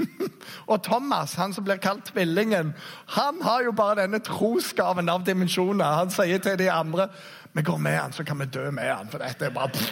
Og 0.70 0.82
Thomas, 0.82 1.34
han 1.38 1.52
som 1.54 1.66
blir 1.66 1.78
kalt 1.82 2.08
tvillingen, 2.10 2.72
han 3.14 3.42
har 3.42 3.66
jo 3.66 3.74
bare 3.76 4.00
denne 4.04 4.18
trosgaven 4.22 5.10
av 5.10 5.22
dimensjoner. 5.26 5.98
Han 6.00 6.10
sier 6.14 6.42
til 6.42 6.58
de 6.58 6.70
andre 6.72 7.08
vi 7.56 7.62
går 7.66 7.78
med 7.80 7.94
han, 7.98 8.12
så 8.12 8.24
kan 8.26 8.38
vi 8.42 8.48
dø 8.52 8.70
med 8.74 8.90
han, 8.90 9.08
for 9.08 9.22
dette 9.22 9.46
er 9.46 9.54
bare 9.54 9.70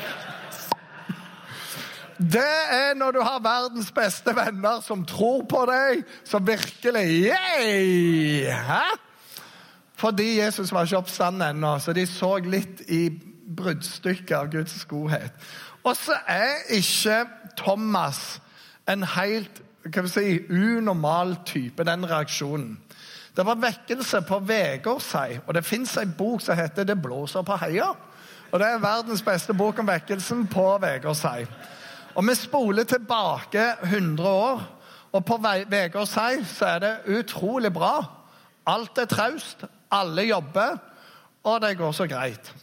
Det 2.34 2.58
er 2.74 2.92
når 2.98 3.16
du 3.16 3.20
har 3.24 3.40
verdens 3.42 3.88
beste 3.94 4.34
venner 4.36 4.82
som 4.84 5.06
tror 5.08 5.46
på 5.50 5.64
deg, 5.70 6.04
som 6.28 6.44
virkelig 6.46 7.06
yeah! 7.30 8.66
Hæ? 8.68 8.82
Fordi 9.98 10.28
Jesus 10.40 10.72
var 10.74 10.84
ikke 10.84 11.00
oppstanden 11.00 11.48
ennå, 11.48 11.78
så 11.78 11.94
de 11.96 12.06
så 12.06 12.36
litt 12.44 12.84
i 12.92 13.08
bruddstykke 13.56 14.36
av 14.36 14.50
Guds 14.52 14.84
godhet. 14.84 15.32
Og 15.84 15.96
så 15.96 16.16
er 16.26 16.64
ikke 16.76 17.24
Thomas 17.56 18.40
en 18.88 19.02
helt 19.16 19.62
kan 19.92 20.04
vi 20.04 20.08
si, 20.08 20.38
unormal 20.48 21.36
type, 21.46 21.84
den 21.84 22.06
reaksjonen. 22.10 22.78
Det 23.36 23.46
var 23.46 23.58
vekkelse 23.60 24.22
på 24.28 24.38
Vegårshei, 24.46 25.40
og 25.46 25.54
det 25.54 25.64
fins 25.66 25.96
ei 25.98 26.06
bok 26.06 26.40
som 26.40 26.56
heter 26.56 26.84
'Det 26.84 27.02
blåser 27.02 27.42
på 27.42 27.56
heia'. 27.56 27.96
Og 28.52 28.60
Det 28.60 28.66
er 28.68 28.78
verdens 28.78 29.22
beste 29.22 29.54
bok 29.54 29.78
om 29.78 29.86
vekkelsen 29.86 30.46
på 30.46 30.78
Vegårshei. 30.78 31.46
Og 32.14 32.28
vi 32.28 32.34
spoler 32.34 32.84
tilbake 32.84 33.74
100 33.82 34.28
år, 34.28 34.62
og 35.12 35.24
på 35.24 35.36
Vegårshei 35.68 36.44
så 36.44 36.66
er 36.66 36.78
det 36.78 36.98
utrolig 37.06 37.72
bra. 37.72 38.04
Alt 38.66 38.98
er 38.98 39.04
traust, 39.04 39.64
alle 39.90 40.22
jobber, 40.22 40.76
og 41.44 41.60
det 41.60 41.78
går 41.78 41.92
så 41.92 42.06
greit. 42.06 42.54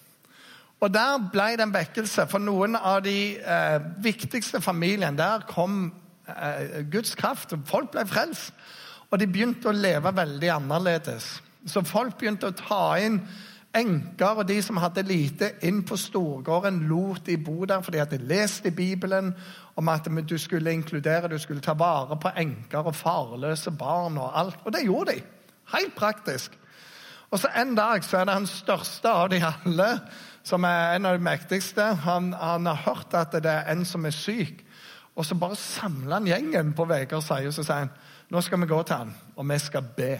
Og 0.81 0.93
Der 0.93 1.29
ble 1.31 1.51
det 1.57 1.67
en 1.67 1.73
vekkelse. 1.73 2.25
For 2.27 2.41
noen 2.41 2.75
av 2.75 3.03
de 3.05 3.37
eh, 3.37 3.77
viktigste 4.01 4.61
familiene 4.61 5.17
der 5.17 5.45
kom 5.49 5.91
eh, 6.25 6.81
Guds 6.91 7.13
kraft. 7.15 7.53
og 7.53 7.67
Folk 7.69 7.91
ble 7.93 8.05
frelst. 8.09 8.53
Og 9.11 9.19
de 9.19 9.27
begynte 9.27 9.69
å 9.69 9.75
leve 9.75 10.15
veldig 10.15 10.49
annerledes. 10.55 11.41
Så 11.67 11.83
folk 11.85 12.17
begynte 12.17 12.49
å 12.49 12.57
ta 12.57 12.95
inn 12.97 13.19
enker 13.77 14.41
og 14.41 14.47
de 14.47 14.57
som 14.63 14.79
hadde 14.81 15.03
lite, 15.07 15.51
inn 15.67 15.83
på 15.87 15.97
storgården. 15.99 16.81
Lot 16.89 17.27
de 17.27 17.37
bo 17.37 17.65
der, 17.65 17.83
for 17.83 17.93
de 17.93 18.01
hadde 18.01 18.23
lest 18.27 18.65
i 18.65 18.73
Bibelen 18.75 19.33
om 19.79 19.91
at 19.91 20.07
du 20.27 20.37
skulle 20.37 20.73
inkludere, 20.73 21.29
du 21.31 21.37
skulle 21.39 21.61
ta 21.61 21.75
vare 21.77 22.17
på 22.19 22.33
enker 22.35 22.89
og 22.89 22.95
farløse 22.95 23.71
barn 23.71 24.17
og 24.17 24.33
alt. 24.39 24.65
Og 24.65 24.73
det 24.73 24.83
gjorde 24.87 25.15
de. 25.15 25.21
Helt 25.75 25.95
praktisk. 25.95 26.57
Og 27.31 27.39
så 27.39 27.47
En 27.55 27.75
dag 27.75 28.03
så 28.03 28.17
er 28.17 28.25
det 28.25 28.33
han 28.33 28.47
største 28.47 29.09
av 29.09 29.29
de 29.29 29.39
alle, 29.39 29.99
som 30.43 30.65
er 30.65 30.95
en 30.95 31.05
av 31.05 31.17
de 31.17 31.23
mektigste. 31.23 31.83
Han, 32.05 32.31
han 32.33 32.65
har 32.65 32.83
hørt 32.85 33.13
at 33.17 33.35
det 33.43 33.51
er 33.51 33.69
en 33.73 33.85
som 33.85 34.05
er 34.05 34.15
syk. 34.15 34.63
Og 35.15 35.25
så 35.27 35.35
bare 35.35 35.59
samler 35.59 36.17
han 36.17 36.27
gjengen 36.29 36.73
på 36.73 36.87
Vegårshei 36.87 37.43
og 37.47 37.53
så 37.55 37.65
sier 37.65 37.85
han, 37.85 37.95
nå 38.31 38.41
skal 38.41 38.61
vi 38.61 38.69
gå 38.69 38.77
til 38.87 38.95
han, 38.95 39.15
og 39.35 39.47
vi 39.49 39.57
skal 39.59 39.89
be. 39.97 40.11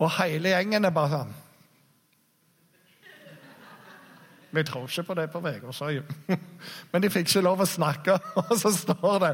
Og 0.00 0.08
hele 0.16 0.54
gjengen 0.54 0.88
er 0.88 0.94
bare 0.94 1.18
sånn 1.18 1.34
Vi 4.54 4.62
tror 4.62 4.84
ikke 4.86 5.02
på 5.02 5.14
det 5.18 5.30
på 5.32 5.40
Vegårshøy. 5.42 5.96
Men 6.92 7.02
de 7.02 7.08
fikk 7.10 7.26
ikke 7.26 7.40
lov 7.42 7.64
å 7.64 7.66
snakke, 7.66 8.14
og 8.40 8.52
så 8.58 8.70
står 8.70 9.16
det 9.24 9.32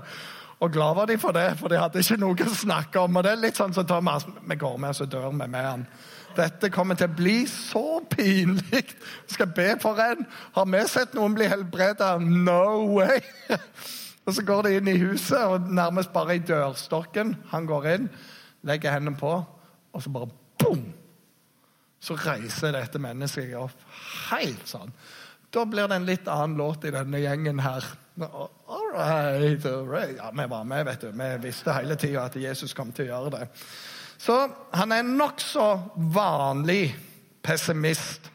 Og 0.65 0.73
glad 0.73 0.97
var 0.97 1.11
de 1.11 1.19
for 1.21 1.37
det, 1.37 1.59
for 1.61 1.69
de 1.73 1.81
hadde 1.81 2.01
ikke 2.01 2.17
noe 2.21 2.47
å 2.47 2.55
snakke 2.57 3.03
om. 3.05 3.17
Og 3.17 3.27
det 3.27 3.35
er 3.35 3.43
litt 3.43 3.61
sånn 3.61 3.77
som 3.77 3.85
Thomas 3.89 4.25
Vi 4.25 4.57
går 4.61 4.79
med, 4.81 4.97
så 4.97 5.05
dør 5.05 5.29
vi 5.29 5.45
med 5.45 5.67
han. 5.67 5.85
Dette 6.37 6.71
kommer 6.73 6.99
til 6.99 7.11
å 7.11 7.17
bli 7.17 7.39
så 7.51 8.01
pinlig. 8.11 8.85
Skal 9.31 9.51
be 9.57 9.73
for 9.83 9.99
en. 10.05 10.27
Har 10.55 10.69
vi 10.71 10.83
sett 10.89 11.17
noen 11.19 11.35
bli 11.37 11.49
helbreda? 11.51 12.17
No 12.21 12.87
way! 12.97 13.21
Og 14.29 14.35
Så 14.37 14.45
går 14.47 14.63
de 14.63 14.77
inn 14.79 14.89
i 14.93 14.99
huset, 15.01 15.41
og 15.43 15.71
nærmest 15.75 16.13
bare 16.13 16.37
i 16.37 16.43
dørstokken. 16.45 17.33
Han 17.51 17.65
går 17.67 17.87
inn, 17.95 18.05
legger 18.69 18.93
hendene 18.95 19.17
på, 19.19 19.31
og 19.91 20.03
så 20.05 20.13
bare 20.13 20.29
boom! 20.61 20.85
Så 22.01 22.15
reiser 22.15 22.77
dette 22.77 23.01
mennesket 23.03 23.57
opp 23.59 23.81
helt 24.31 24.69
sånn. 24.69 24.93
Da 25.51 25.65
blir 25.67 25.89
det 25.91 25.99
en 25.99 26.07
litt 26.07 26.29
annen 26.31 26.61
låt 26.61 26.87
i 26.87 26.93
denne 26.95 27.19
gjengen 27.21 27.59
her. 27.65 27.85
All 28.21 28.93
right, 28.95 29.67
all 29.67 29.89
right. 29.89 30.15
Ja, 30.17 30.31
Vi 30.31 30.47
var 30.47 30.65
med, 30.65 30.85
vet 30.87 31.01
du. 31.01 31.11
Vi 31.11 31.31
visste 31.43 31.75
hele 31.75 31.97
tida 31.97 32.29
at 32.29 32.37
Jesus 32.37 32.75
kom 32.75 32.93
til 32.93 33.09
å 33.09 33.15
gjøre 33.15 33.33
det. 33.35 33.49
Så 34.21 34.37
han 34.77 34.93
er 34.93 35.00
en 35.00 35.15
nokså 35.17 35.67
vanlig 36.12 36.91
pessimist. 37.43 38.29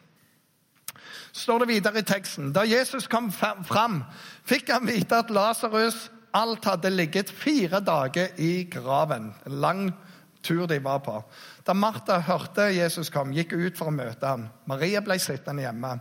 Står 1.36 1.62
det 1.62 1.68
videre 1.76 2.02
i 2.02 2.08
teksten. 2.08 2.50
Da 2.56 2.64
Jesus 2.66 3.06
kom 3.12 3.28
fram, 3.32 4.02
fikk 4.48 4.72
han 4.74 4.88
vite 4.88 5.20
at 5.20 5.34
Lasarus 5.36 6.08
alt 6.36 6.66
hadde 6.66 6.90
ligget 6.90 7.30
fire 7.30 7.84
dager 7.86 8.34
i 8.42 8.66
graven. 8.72 9.30
En 9.46 9.60
lang 9.62 9.84
tur 10.44 10.66
de 10.68 10.80
var 10.84 11.04
på. 11.06 11.20
Da 11.68 11.74
Martha 11.74 12.18
hørte 12.24 12.70
Jesus 12.74 13.12
kom, 13.14 13.34
gikk 13.34 13.54
ut 13.54 13.78
for 13.78 13.92
å 13.92 13.96
møte 13.96 14.26
ham. 14.26 14.48
Maria 14.66 15.04
ble 15.06 15.20
sittende 15.22 15.66
hjemme. 15.66 16.00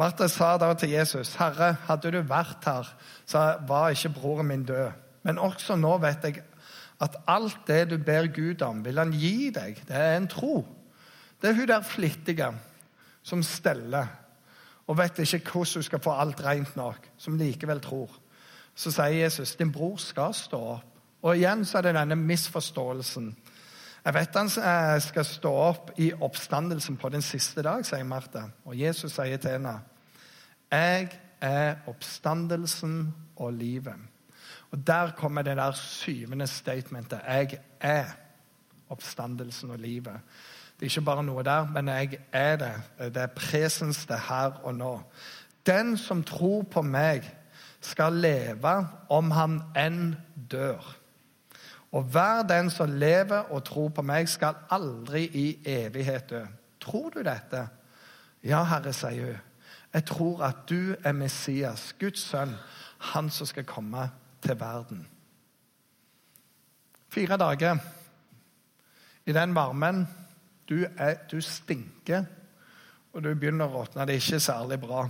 Martha 0.00 0.28
sa 0.28 0.56
da 0.58 0.72
til 0.74 0.90
Jesus, 0.90 1.36
'Herre, 1.36 1.76
hadde 1.86 2.10
du 2.10 2.22
vært 2.22 2.64
her, 2.64 2.88
så 3.26 3.56
var 3.68 3.90
ikke 3.90 4.14
broren 4.20 4.46
min 4.46 4.64
død.' 4.64 4.92
'Men 5.22 5.38
også 5.38 5.76
nå 5.76 5.98
vet 5.98 6.24
jeg 6.24 6.42
at 7.04 7.16
alt 7.28 7.66
det 7.68 7.90
du 7.90 7.98
ber 8.00 8.30
Gud 8.32 8.62
om, 8.62 8.84
vil 8.84 8.98
han 8.98 9.12
gi 9.12 9.50
deg.' 9.54 9.84
Det 9.88 9.96
er 9.96 10.16
en 10.16 10.28
tro. 10.28 10.64
Det 11.42 11.50
er 11.50 11.58
hun 11.58 11.68
der 11.68 11.82
flittige 11.82 12.52
som 13.22 13.42
steller 13.42 14.06
og 14.86 14.98
vet 14.98 15.18
ikke 15.18 15.50
hvordan 15.50 15.74
hun 15.74 15.82
skal 15.82 16.02
få 16.02 16.12
alt 16.12 16.44
rent 16.44 16.76
nok, 16.76 17.08
som 17.16 17.38
likevel 17.40 17.80
tror. 17.80 18.10
Så 18.74 18.90
sier 18.90 19.22
Jesus, 19.24 19.54
'Din 19.56 19.72
bror 19.72 19.96
skal 19.96 20.34
stå 20.34 20.58
opp.' 20.58 20.90
Og 21.22 21.36
igjen 21.36 21.64
så 21.64 21.78
er 21.78 21.82
det 21.82 21.94
denne 21.94 22.16
misforståelsen. 22.16 23.36
Jeg 24.04 24.14
vet 24.14 24.36
han 24.36 24.46
eh, 24.46 25.00
skal 25.00 25.24
stå 25.24 25.52
opp 25.52 25.90
i 25.96 26.12
oppstandelsen 26.12 26.96
på 26.96 27.08
den 27.08 27.22
siste 27.22 27.62
dag, 27.62 27.86
sier 27.86 28.04
Martha. 28.04 28.42
Og 28.64 28.76
Jesus 28.80 29.12
sier 29.12 29.36
til 29.36 29.50
henne, 29.50 29.80
'Jeg 30.72 31.08
er 31.40 31.74
oppstandelsen 31.86 33.14
og 33.36 33.52
livet'. 33.52 34.13
Og 34.74 34.86
Der 34.86 35.10
kommer 35.10 35.42
det 35.42 35.56
der 35.56 35.72
syvende 35.72 36.46
statementet. 36.46 37.20
'Jeg 37.28 37.58
er 37.80 38.04
oppstandelsen 38.88 39.70
og 39.70 39.76
livet'. 39.76 40.20
Det 40.80 40.80
er 40.80 40.84
ikke 40.84 41.00
bare 41.00 41.22
noe 41.22 41.42
der, 41.42 41.66
men 41.66 41.88
jeg 41.88 42.18
er 42.32 42.56
det. 42.56 42.82
Det 42.98 43.22
er 43.22 43.26
presens 43.26 44.06
det 44.06 44.20
her 44.28 44.50
og 44.64 44.74
nå. 44.74 45.00
Den 45.66 45.96
som 45.96 46.24
tror 46.24 46.62
på 46.62 46.82
meg, 46.82 47.36
skal 47.80 48.12
leve 48.12 48.88
om 49.08 49.30
han 49.30 49.62
enn 49.76 50.16
dør. 50.50 50.96
Og 51.92 52.02
hver 52.02 52.42
den 52.42 52.70
som 52.70 52.98
lever 52.98 53.38
og 53.38 53.64
tror 53.64 53.88
på 53.88 54.02
meg, 54.02 54.28
skal 54.28 54.54
aldri 54.70 55.24
i 55.24 55.58
evighet 55.64 56.30
dø. 56.30 56.44
Tror 56.80 57.10
du 57.10 57.22
dette? 57.22 57.68
Ja, 58.44 58.64
Herre, 58.64 58.92
sier 58.92 59.24
hun. 59.24 59.40
Jeg 59.94 60.04
tror 60.04 60.42
at 60.42 60.56
du 60.68 60.96
er 61.04 61.12
Messias, 61.12 61.94
Guds 62.00 62.20
sønn, 62.20 62.56
han 62.98 63.30
som 63.30 63.46
skal 63.46 63.64
komme 63.64 64.10
til 64.44 64.60
verden. 64.60 65.04
Fire 67.08 67.38
dager 67.40 67.78
i 69.26 69.32
den 69.32 69.54
varmen. 69.54 70.06
Du, 70.68 70.86
er, 70.96 71.14
du 71.30 71.40
stinker, 71.44 72.24
og 73.12 73.22
du 73.22 73.34
begynner 73.34 73.68
å 73.68 73.82
råtne. 73.82 74.06
Det 74.08 74.16
er 74.16 74.22
ikke 74.22 74.40
særlig 74.40 74.78
bra. 74.80 75.04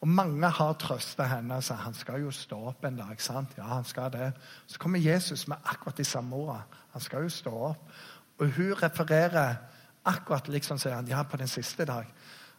Og 0.00 0.08
mange 0.08 0.48
har 0.48 0.76
trøsta 0.80 1.26
henne 1.28 1.58
og 1.60 1.64
sagt 1.64 1.84
han 1.84 1.96
skal 1.96 2.24
jo 2.24 2.32
stå 2.34 2.58
opp 2.70 2.84
en 2.84 2.98
dag. 2.98 3.20
sant? 3.20 3.54
Ja, 3.56 3.68
han 3.74 3.84
skal 3.84 4.12
det. 4.12 4.32
Så 4.66 4.78
kommer 4.78 4.98
Jesus 4.98 5.46
med 5.48 5.56
akkurat 5.64 5.96
de 5.96 6.04
samme 6.04 6.36
ordene. 6.36 6.82
Han 6.92 7.04
skal 7.04 7.22
jo 7.22 7.32
stå 7.32 7.52
opp. 7.70 7.92
Og 8.38 8.50
hun 8.56 8.74
refererer 8.82 9.56
akkurat 10.04 10.48
liksom 10.48 10.78
sier 10.78 10.94
han, 10.94 11.08
ja, 11.08 11.22
på 11.22 11.36
den 11.36 11.48
siste 11.48 11.84
dag. 11.84 12.08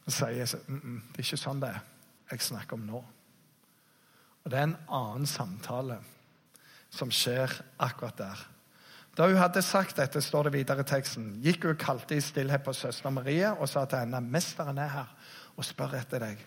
Og 0.05 0.11
sier 0.11 0.29
Jesus, 0.29 0.61
mm 0.67 0.81
-mm, 0.83 1.01
det 1.11 1.19
er 1.19 1.23
ikke 1.23 1.37
sånn 1.37 1.61
det 1.61 1.69
er. 1.69 1.79
Jeg 2.31 2.41
snakker 2.41 2.73
om 2.73 2.85
nå. 2.85 3.05
Og 4.47 4.51
det 4.53 4.61
er 4.61 4.69
en 4.69 4.77
annen 4.95 5.27
samtale 5.27 5.97
som 6.87 7.09
skjer 7.11 7.51
akkurat 7.83 8.15
der. 8.15 8.43
Da 9.17 9.25
hun 9.27 9.35
hadde 9.35 9.59
sagt 9.65 9.97
dette, 9.99 10.21
står 10.23 10.47
det 10.47 10.53
videre 10.53 10.85
i 10.85 10.87
teksten, 10.87 11.33
gikk 11.43 11.65
hun 11.67 11.79
kalte 11.81 12.15
i 12.15 12.23
stillhet 12.23 12.63
på 12.63 12.71
søster 12.71 13.11
Maria 13.11 13.49
og 13.57 13.67
sa 13.67 13.83
til 13.83 13.99
henne, 14.05 14.21
'Mesteren 14.21 14.77
er 14.77 14.87
her 14.87 15.09
og 15.57 15.65
spør 15.65 15.97
etter 15.99 16.19
deg.' 16.19 16.45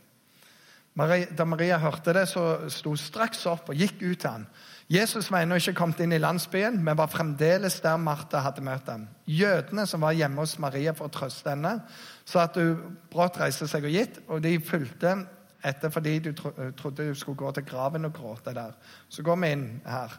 Da 1.36 1.44
Maria 1.44 1.76
hørte 1.78 2.14
det, 2.14 2.28
så 2.28 2.70
sto 2.70 2.90
hun 2.90 2.96
straks 2.96 3.44
opp 3.46 3.68
og 3.68 3.76
gikk 3.76 4.00
ut 4.00 4.18
til 4.18 4.30
ham. 4.30 4.46
Jesus 4.88 5.30
var 5.30 5.42
ennå 5.42 5.54
ikke 5.54 5.74
kommet 5.74 6.00
inn 6.00 6.12
i 6.12 6.18
landsbyen, 6.18 6.82
men 6.82 6.96
var 6.96 7.06
fremdeles 7.06 7.80
der 7.80 7.96
Martha 7.96 8.38
hadde 8.38 8.62
møtt 8.62 8.88
ham. 8.88 9.08
Jødene 9.26 9.86
som 9.86 10.00
var 10.00 10.12
hjemme 10.12 10.40
hos 10.40 10.58
Maria 10.58 10.92
for 10.92 11.06
å 11.06 11.12
trøste 11.12 11.50
henne, 11.50 11.82
sa 12.24 12.42
at 12.48 12.56
hun 12.56 12.96
brått 13.10 13.36
reiste 13.40 13.68
seg 13.68 13.84
og 13.84 13.90
gitt, 13.90 14.18
og 14.26 14.42
de 14.42 14.58
fulgte 14.58 15.26
etter 15.64 15.92
fordi 15.92 16.18
du 16.18 16.30
trodde 16.32 17.08
du 17.08 17.14
skulle 17.14 17.38
gå 17.38 17.50
til 17.52 17.64
graven 17.68 18.04
og 18.08 18.14
gråte 18.16 18.54
der. 18.56 18.72
Så 19.08 19.22
går 19.22 19.36
vi 19.42 19.50
inn 19.52 19.66
her. 19.86 20.14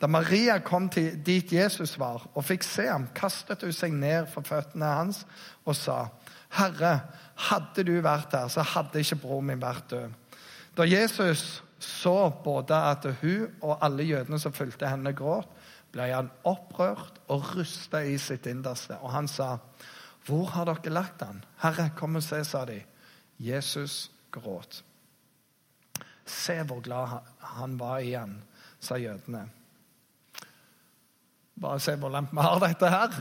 Da 0.00 0.06
Maria 0.06 0.58
kom 0.64 0.88
til 0.92 1.18
dit 1.24 1.52
Jesus 1.52 1.98
var, 1.98 2.26
og 2.34 2.44
fikk 2.44 2.64
se 2.64 2.86
ham, 2.88 3.08
kastet 3.16 3.64
hun 3.64 3.72
seg 3.72 3.94
ned 3.96 4.28
for 4.32 4.46
føttene 4.46 4.88
hans 4.98 5.24
og 5.64 5.76
sa, 5.76 6.06
'Herre, 6.50 7.00
hadde 7.34 7.84
du 7.84 8.00
vært 8.00 8.32
der, 8.32 8.48
så 8.48 8.62
hadde 8.62 9.00
ikke 9.00 9.16
broren 9.16 9.46
min 9.46 9.62
vært 9.62 9.90
død.' 9.90 10.12
Da 10.76 10.84
Jesus 10.84 11.62
så 11.78 12.30
både 12.44 12.74
at 12.74 13.06
hun 13.20 13.48
og 13.60 13.78
alle 13.84 14.02
jødene 14.02 14.38
som 14.38 14.52
fulgte 14.52 14.88
henne, 14.88 15.12
gråt, 15.12 15.48
ble 15.92 16.08
han 16.12 16.30
opprørt 16.44 17.20
og 17.28 17.56
rusta 17.56 18.02
i 18.04 18.18
sitt 18.18 18.46
innerste. 18.46 18.98
Og 19.00 19.12
han 19.12 19.28
sa, 19.28 19.56
'Hvor 20.26 20.44
har 20.44 20.64
dere 20.64 20.92
lagt 20.92 21.22
han?' 21.22 21.44
'Herre, 21.62 21.90
kom 21.96 22.16
og 22.16 22.22
se', 22.22 22.44
sa 22.44 22.64
de. 22.64 22.82
Jesus 23.38 24.10
gråt. 24.30 24.84
Se 26.26 26.62
hvor 26.66 26.80
glad 26.84 27.18
han 27.56 27.78
var 27.78 27.98
i 27.98 28.12
han, 28.12 28.38
sa 28.80 28.98
jødene. 28.98 29.46
Bare 31.60 31.80
se 31.80 31.96
hvor 31.96 32.12
langt 32.12 32.32
vi 32.32 32.44
har 32.44 32.58
dette 32.60 32.90
her. 32.90 33.20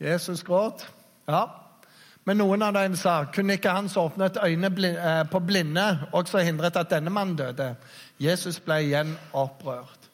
Jesus 0.00 0.42
gråt. 0.42 0.84
Ja, 1.28 1.46
Men 2.24 2.38
noen 2.40 2.62
av 2.64 2.72
dem 2.76 2.94
sa 2.96 3.18
kunne 3.32 3.58
ikke 3.58 3.72
han 3.76 3.88
som 3.92 4.08
åpnet 4.08 4.38
øynene 4.40 4.90
eh, 4.96 5.24
på 5.28 5.40
blinde, 5.44 5.84
også 6.16 6.40
hindret 6.40 6.76
at 6.80 6.92
denne 6.92 7.12
mannen 7.12 7.36
døde? 7.36 7.74
Jesus 8.20 8.60
ble 8.64 8.78
igjen 8.86 9.12
opprørt. 9.36 10.08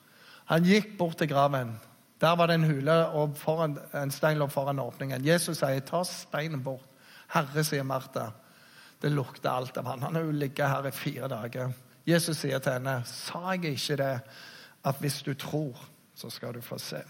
Han 0.51 0.67
gikk 0.67 0.97
bort 0.99 1.21
til 1.21 1.31
graven. 1.31 1.77
Der 2.21 2.35
var 2.37 2.51
det 2.51 2.59
en 2.59 2.67
hule, 2.67 2.97
og 3.15 3.37
foran, 3.39 3.79
en 3.95 4.11
stein 4.11 4.39
lå 4.39 4.49
foran 4.51 4.83
åpningen. 4.83 5.25
Jesus 5.27 5.63
sier, 5.63 5.81
'Ta 5.81 6.03
steinen 6.05 6.63
bort.' 6.63 6.87
'Herre', 7.31 7.65
sier 7.65 7.83
Martha. 7.83 8.31
Det 9.03 9.13
lukter 9.13 9.51
alt 9.51 9.77
av 9.77 9.87
han. 9.87 10.03
Han 10.03 10.15
har 10.15 10.23
jo 10.23 10.31
ligget 10.37 10.69
her 10.69 10.87
i 10.87 10.91
fire 10.91 11.29
dager. 11.29 11.73
Jesus 12.07 12.37
sier 12.37 12.59
til 12.59 12.73
henne, 12.73 13.03
'Sa 13.05 13.51
jeg 13.51 13.65
ikke 13.65 13.97
det, 13.97 14.21
at 14.85 14.97
hvis 15.01 15.23
du 15.23 15.35
tror, 15.35 15.77
så 16.15 16.31
skal 16.31 16.55
du 16.55 16.61
få 16.61 16.79
se'? 16.79 17.05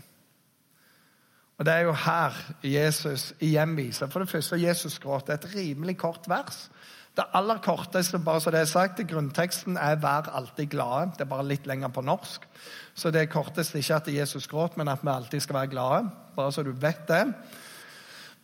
Og 1.59 1.67
Det 1.67 1.75
er 1.75 1.81
jo 1.81 1.93
her 1.93 2.33
Jesus 2.65 3.35
igjen 3.41 3.77
viser. 3.77 4.07
For 4.07 4.21
det 4.21 4.29
første, 4.29 4.57
Jesus 4.57 4.99
gråt. 4.99 5.29
Er 5.29 5.35
et 5.35 5.55
rimelig 5.55 5.99
kort 5.99 6.29
vers. 6.29 6.71
Det 7.17 7.25
aller 7.35 7.59
korteste 7.59 8.19
bare 8.19 8.41
så 8.41 8.51
det 8.51 8.61
er 8.61 8.65
sagt, 8.65 9.01
i 9.01 9.03
grunnteksten 9.03 9.77
er 9.77 9.97
'vær 9.97 10.31
alltid 10.33 10.67
glade'. 10.75 11.13
Det 11.13 11.21
er 11.21 11.25
bare 11.25 11.47
litt 11.47 11.67
lenger 11.67 11.89
på 11.89 12.01
norsk. 12.01 12.49
Så 12.95 13.11
det 13.11 13.31
korteste 13.31 13.79
ikke 13.79 13.95
at 13.95 14.09
Jesus 14.09 14.47
gråt, 14.47 14.77
men 14.77 14.89
at 14.89 14.99
vi 15.03 15.09
alltid 15.09 15.41
skal 15.41 15.55
være 15.55 15.67
glade. 15.67 16.11
Bare 16.37 16.53
så 16.53 16.63
du 16.63 16.73
vet 16.73 17.09
det. 17.09 17.35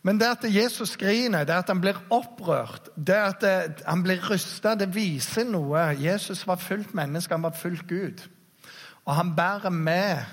Men 0.05 0.19
det 0.19 0.27
at 0.29 0.45
Jesus 0.55 0.95
griner, 0.97 1.43
det 1.43 1.53
at 1.53 1.67
han 1.67 1.81
blir 1.81 1.97
opprørt, 2.13 2.89
det 2.95 3.17
at 3.43 3.81
han 3.85 4.03
blir 4.03 4.21
rysta, 4.29 4.75
det 4.75 4.93
viser 4.95 5.47
noe. 5.49 5.89
Jesus 5.99 6.45
var 6.47 6.61
fullt 6.61 6.93
menneske, 6.95 7.33
han 7.33 7.43
var 7.43 7.57
fullt 7.57 7.87
Gud. 7.87 8.23
Og 9.05 9.15
han 9.15 9.35
bærer 9.35 9.73
med 9.73 10.23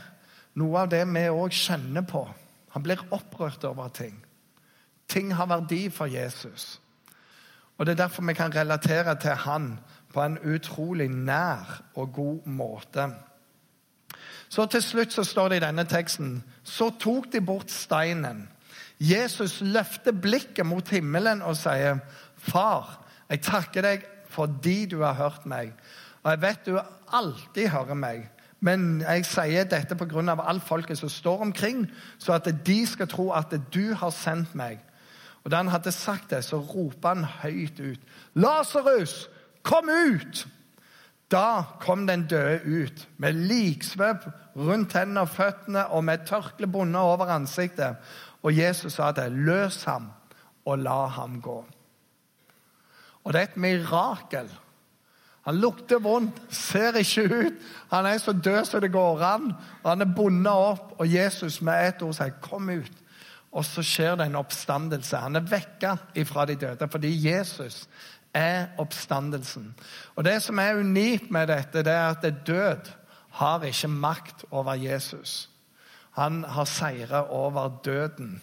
noe 0.55 0.85
av 0.85 0.91
det 0.93 1.03
vi 1.09 1.27
òg 1.31 1.55
kjenner 1.55 2.07
på. 2.07 2.27
Han 2.75 2.83
blir 2.83 3.03
opprørt 3.15 3.65
over 3.65 3.89
ting. 3.89 4.17
Ting 5.09 5.35
har 5.35 5.47
verdi 5.47 5.89
for 5.91 6.07
Jesus. 6.07 6.81
Og 7.79 7.87
Det 7.87 7.93
er 7.93 8.05
derfor 8.05 8.23
vi 8.23 8.35
kan 8.35 8.55
relatere 8.55 9.15
til 9.15 9.31
han 9.31 9.79
på 10.13 10.23
en 10.23 10.39
utrolig 10.39 11.09
nær 11.09 11.83
og 11.95 12.13
god 12.13 12.47
måte. 12.47 13.09
Så 14.49 14.67
til 14.67 14.83
slutt 14.83 15.13
så 15.13 15.25
står 15.25 15.49
det 15.49 15.57
i 15.57 15.67
denne 15.67 15.85
teksten 15.85 16.43
Så 16.63 16.91
tok 17.01 17.33
de 17.33 17.41
bort 17.41 17.71
steinen. 17.71 18.49
Jesus 19.05 19.61
løfter 19.61 20.15
blikket 20.17 20.67
mot 20.67 20.89
himmelen 20.89 21.43
og 21.43 21.57
sier, 21.61 21.99
'Far, 22.37 23.05
jeg 23.31 23.43
takker 23.43 23.83
deg 23.83 24.07
fordi 24.29 24.87
du 24.87 25.03
har 25.03 25.15
hørt 25.15 25.47
meg.' 25.47 25.75
'Og 26.23 26.31
jeg 26.31 26.43
vet 26.43 26.67
du 26.67 26.81
alltid 27.13 27.69
hører 27.69 27.95
meg.' 27.95 28.31
Men 28.61 29.01
jeg 29.01 29.27
sier 29.29 29.65
dette 29.69 29.95
pga. 29.95 30.37
alt 30.41 30.63
folket 30.63 30.99
som 30.99 31.09
står 31.09 31.41
omkring, 31.41 31.91
så 32.19 32.33
at 32.33 32.49
de 32.67 32.87
skal 32.87 33.09
tro 33.09 33.33
at 33.33 33.53
du 33.75 33.95
har 33.95 34.11
sendt 34.11 34.55
meg. 34.55 34.79
Og 35.45 35.51
Da 35.51 35.57
han 35.57 35.69
hadde 35.69 35.93
sagt 35.93 36.31
det, 36.31 36.45
så 36.45 36.57
ropa 36.57 37.09
han 37.09 37.25
høyt 37.25 37.81
ut. 37.81 38.01
'Lasarus, 38.35 39.29
kom 39.63 39.89
ut!' 39.89 40.47
Da 41.31 41.63
kom 41.81 42.07
den 42.07 42.27
døde 42.27 42.61
ut 42.65 43.09
med 43.19 43.33
liksvøp 43.33 44.27
rundt 44.57 44.93
hendene 44.93 45.21
og 45.21 45.29
føttene 45.29 45.87
og 45.87 46.05
med 46.05 46.27
tørkle 46.27 46.67
bundet 46.67 47.01
over 47.03 47.27
ansiktet. 47.27 47.97
Og 48.45 48.53
Jesus 48.57 48.93
sa 48.93 49.13
det, 49.13 49.33
'Løs 49.33 49.85
ham 49.85 50.11
og 50.65 50.79
la 50.79 51.07
ham 51.07 51.43
gå'. 51.47 51.65
Og 53.25 53.33
det 53.33 53.41
er 53.41 53.45
et 53.45 53.57
mirakel. 53.57 54.51
Han 55.45 55.57
lukter 55.61 55.99
vondt, 55.99 56.43
ser 56.51 56.97
ikke 56.97 57.25
ut. 57.25 57.53
Han 57.91 58.07
er 58.07 58.19
så 58.19 58.33
død 58.33 58.65
som 58.65 58.81
det 58.81 58.93
går 58.93 59.23
an. 59.23 59.53
og 59.83 59.91
Han 59.91 60.01
er 60.01 60.15
bundet 60.17 60.53
opp, 60.53 60.95
og 60.99 61.15
Jesus 61.15 61.63
med 61.63 61.89
ett 61.89 62.03
ord 62.03 62.15
sier, 62.15 62.31
'Kom 62.31 62.71
ut'. 62.71 63.03
Og 63.53 63.65
så 63.65 63.83
skjer 63.83 64.17
det 64.17 64.27
en 64.27 64.37
oppstandelse. 64.37 65.17
Han 65.17 65.37
er 65.37 65.41
vekka 65.41 65.97
ifra 66.15 66.45
de 66.45 66.55
døde 66.55 66.89
fordi 66.91 67.29
Jesus 67.29 67.89
er 68.35 68.67
oppstandelsen. 68.79 69.75
Og 70.17 70.25
Det 70.25 70.43
som 70.43 70.59
er 70.59 70.75
unikt 70.75 71.31
med 71.31 71.47
dette, 71.47 71.83
det 71.83 71.93
er 71.93 72.09
at 72.09 72.47
død 72.47 72.91
har 73.31 73.63
ikke 73.63 73.89
makt 73.89 74.45
over 74.51 74.75
Jesus. 74.75 75.51
Han 76.15 76.45
har 76.45 76.65
seira 76.65 77.25
over 77.31 77.69
døden. 77.85 78.43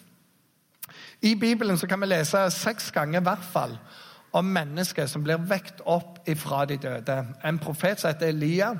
I 1.22 1.34
Bibelen 1.34 1.78
kan 1.78 2.00
vi 2.00 2.06
lese 2.06 2.50
seks 2.50 2.90
ganger 2.92 3.20
i 3.20 3.24
hvert 3.24 3.44
fall 3.52 3.78
om 4.32 4.48
mennesker 4.48 5.06
som 5.06 5.22
blir 5.24 5.40
vekt 5.48 5.82
opp 5.88 6.22
ifra 6.28 6.64
de 6.68 6.78
døde. 6.80 7.16
En 7.44 7.58
profet 7.60 8.00
som 8.00 8.08
heter 8.08 8.32
Elia, 8.32 8.70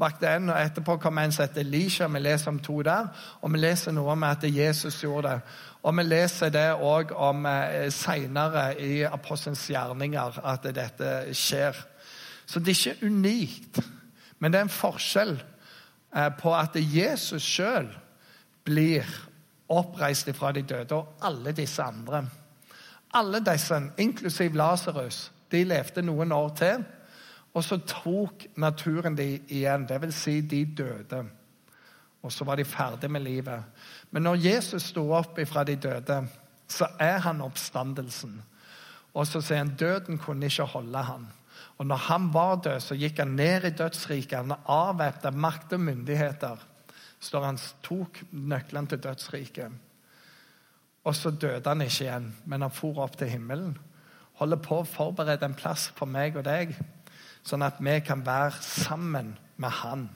vakte 0.00 0.30
en, 0.30 0.48
og 0.50 0.56
etterpå 0.56 0.96
kom 1.00 1.20
en 1.20 1.32
som 1.32 1.44
heter 1.44 1.60
Elisha. 1.60 2.08
Vi 2.08 2.22
leser 2.22 2.50
om 2.50 2.60
to 2.64 2.78
der. 2.82 3.10
Og 3.40 3.52
vi 3.52 3.60
leser 3.60 3.92
noe 3.92 4.14
om 4.16 4.24
at 4.24 4.44
Jesus 4.48 5.02
gjorde 5.02 5.28
det. 5.28 5.54
Og 5.82 5.96
vi 5.98 6.06
leser 6.06 6.52
det 6.54 6.68
òg 6.72 7.12
om 7.12 7.46
eh, 7.46 7.90
seinere 7.92 8.70
i 8.80 9.02
apostelens 9.04 9.66
gjerninger, 9.68 10.40
at 10.48 10.68
dette 10.74 11.12
skjer. 11.36 11.76
Så 12.46 12.60
det 12.60 12.72
er 12.72 12.92
ikke 12.92 13.06
unikt, 13.06 13.82
men 14.38 14.52
det 14.52 14.60
er 14.60 14.66
en 14.66 14.72
forskjell 14.72 15.36
eh, 15.36 16.30
på 16.40 16.54
at 16.56 16.78
Jesus 16.80 17.44
sjøl 17.44 17.90
blir 18.64 19.06
oppreist 19.68 20.28
fra 20.36 20.52
de 20.52 20.62
døde, 20.62 20.94
og 20.94 21.14
alle 21.22 21.52
disse 21.52 21.82
andre. 21.82 22.24
Alle 23.14 23.40
disse, 23.44 23.80
inklusiv 23.98 24.54
Lasarus, 24.54 25.32
de 25.52 25.64
levde 25.64 26.02
noen 26.02 26.32
år 26.32 26.48
til. 26.56 26.84
Og 27.52 27.64
så 27.64 27.76
tok 27.86 28.46
naturen 28.56 29.16
de 29.16 29.26
igjen, 29.52 29.84
dvs. 29.88 30.14
Si 30.14 30.40
de 30.40 30.64
døde. 30.64 31.24
Og 32.22 32.32
så 32.32 32.44
var 32.44 32.56
de 32.56 32.64
ferdig 32.64 33.10
med 33.10 33.20
livet. 33.20 33.64
Men 34.10 34.22
når 34.22 34.40
Jesus 34.40 34.82
sto 34.92 35.10
opp 35.12 35.38
ifra 35.38 35.64
de 35.64 35.76
døde, 35.76 36.22
så 36.68 36.88
er 37.00 37.18
han 37.26 37.42
oppstandelsen. 37.44 38.38
Og 39.12 39.26
så 39.28 39.42
sier 39.44 39.60
han 39.60 39.74
døden 39.76 40.18
kunne 40.18 40.48
ikke 40.48 40.70
holde 40.72 41.02
han. 41.04 41.26
Og 41.78 41.86
når 41.86 41.96
han 42.08 42.28
var 42.32 42.60
død, 42.64 42.80
så 42.80 42.96
gikk 42.96 43.18
han 43.18 43.34
ned 43.36 43.66
i 43.68 43.74
dødsriket. 43.76 44.38
Han 44.38 44.54
avvæpna 44.64 45.30
makt 45.30 45.72
og 45.76 45.80
myndigheter. 45.80 46.56
Står 47.22 47.46
han 47.46 47.60
tok 47.86 48.22
nøklene 48.32 48.90
til 48.90 49.02
dødsriket. 49.02 49.72
Og 51.04 51.16
så 51.16 51.30
døde 51.30 51.68
han 51.68 51.82
ikke 51.82 52.04
igjen, 52.04 52.28
men 52.46 52.62
han 52.62 52.74
for 52.74 52.98
opp 53.02 53.16
til 53.18 53.30
himmelen. 53.30 53.76
Holder 54.38 54.58
på 54.62 54.80
å 54.80 54.88
forberede 54.88 55.46
en 55.46 55.58
plass 55.58 55.88
for 55.96 56.10
meg 56.10 56.36
og 56.38 56.46
deg, 56.46 56.74
sånn 57.46 57.62
at 57.66 57.78
vi 57.82 57.98
kan 58.06 58.22
være 58.26 58.62
sammen 58.62 59.34
med 59.56 59.78
han. 59.82 60.08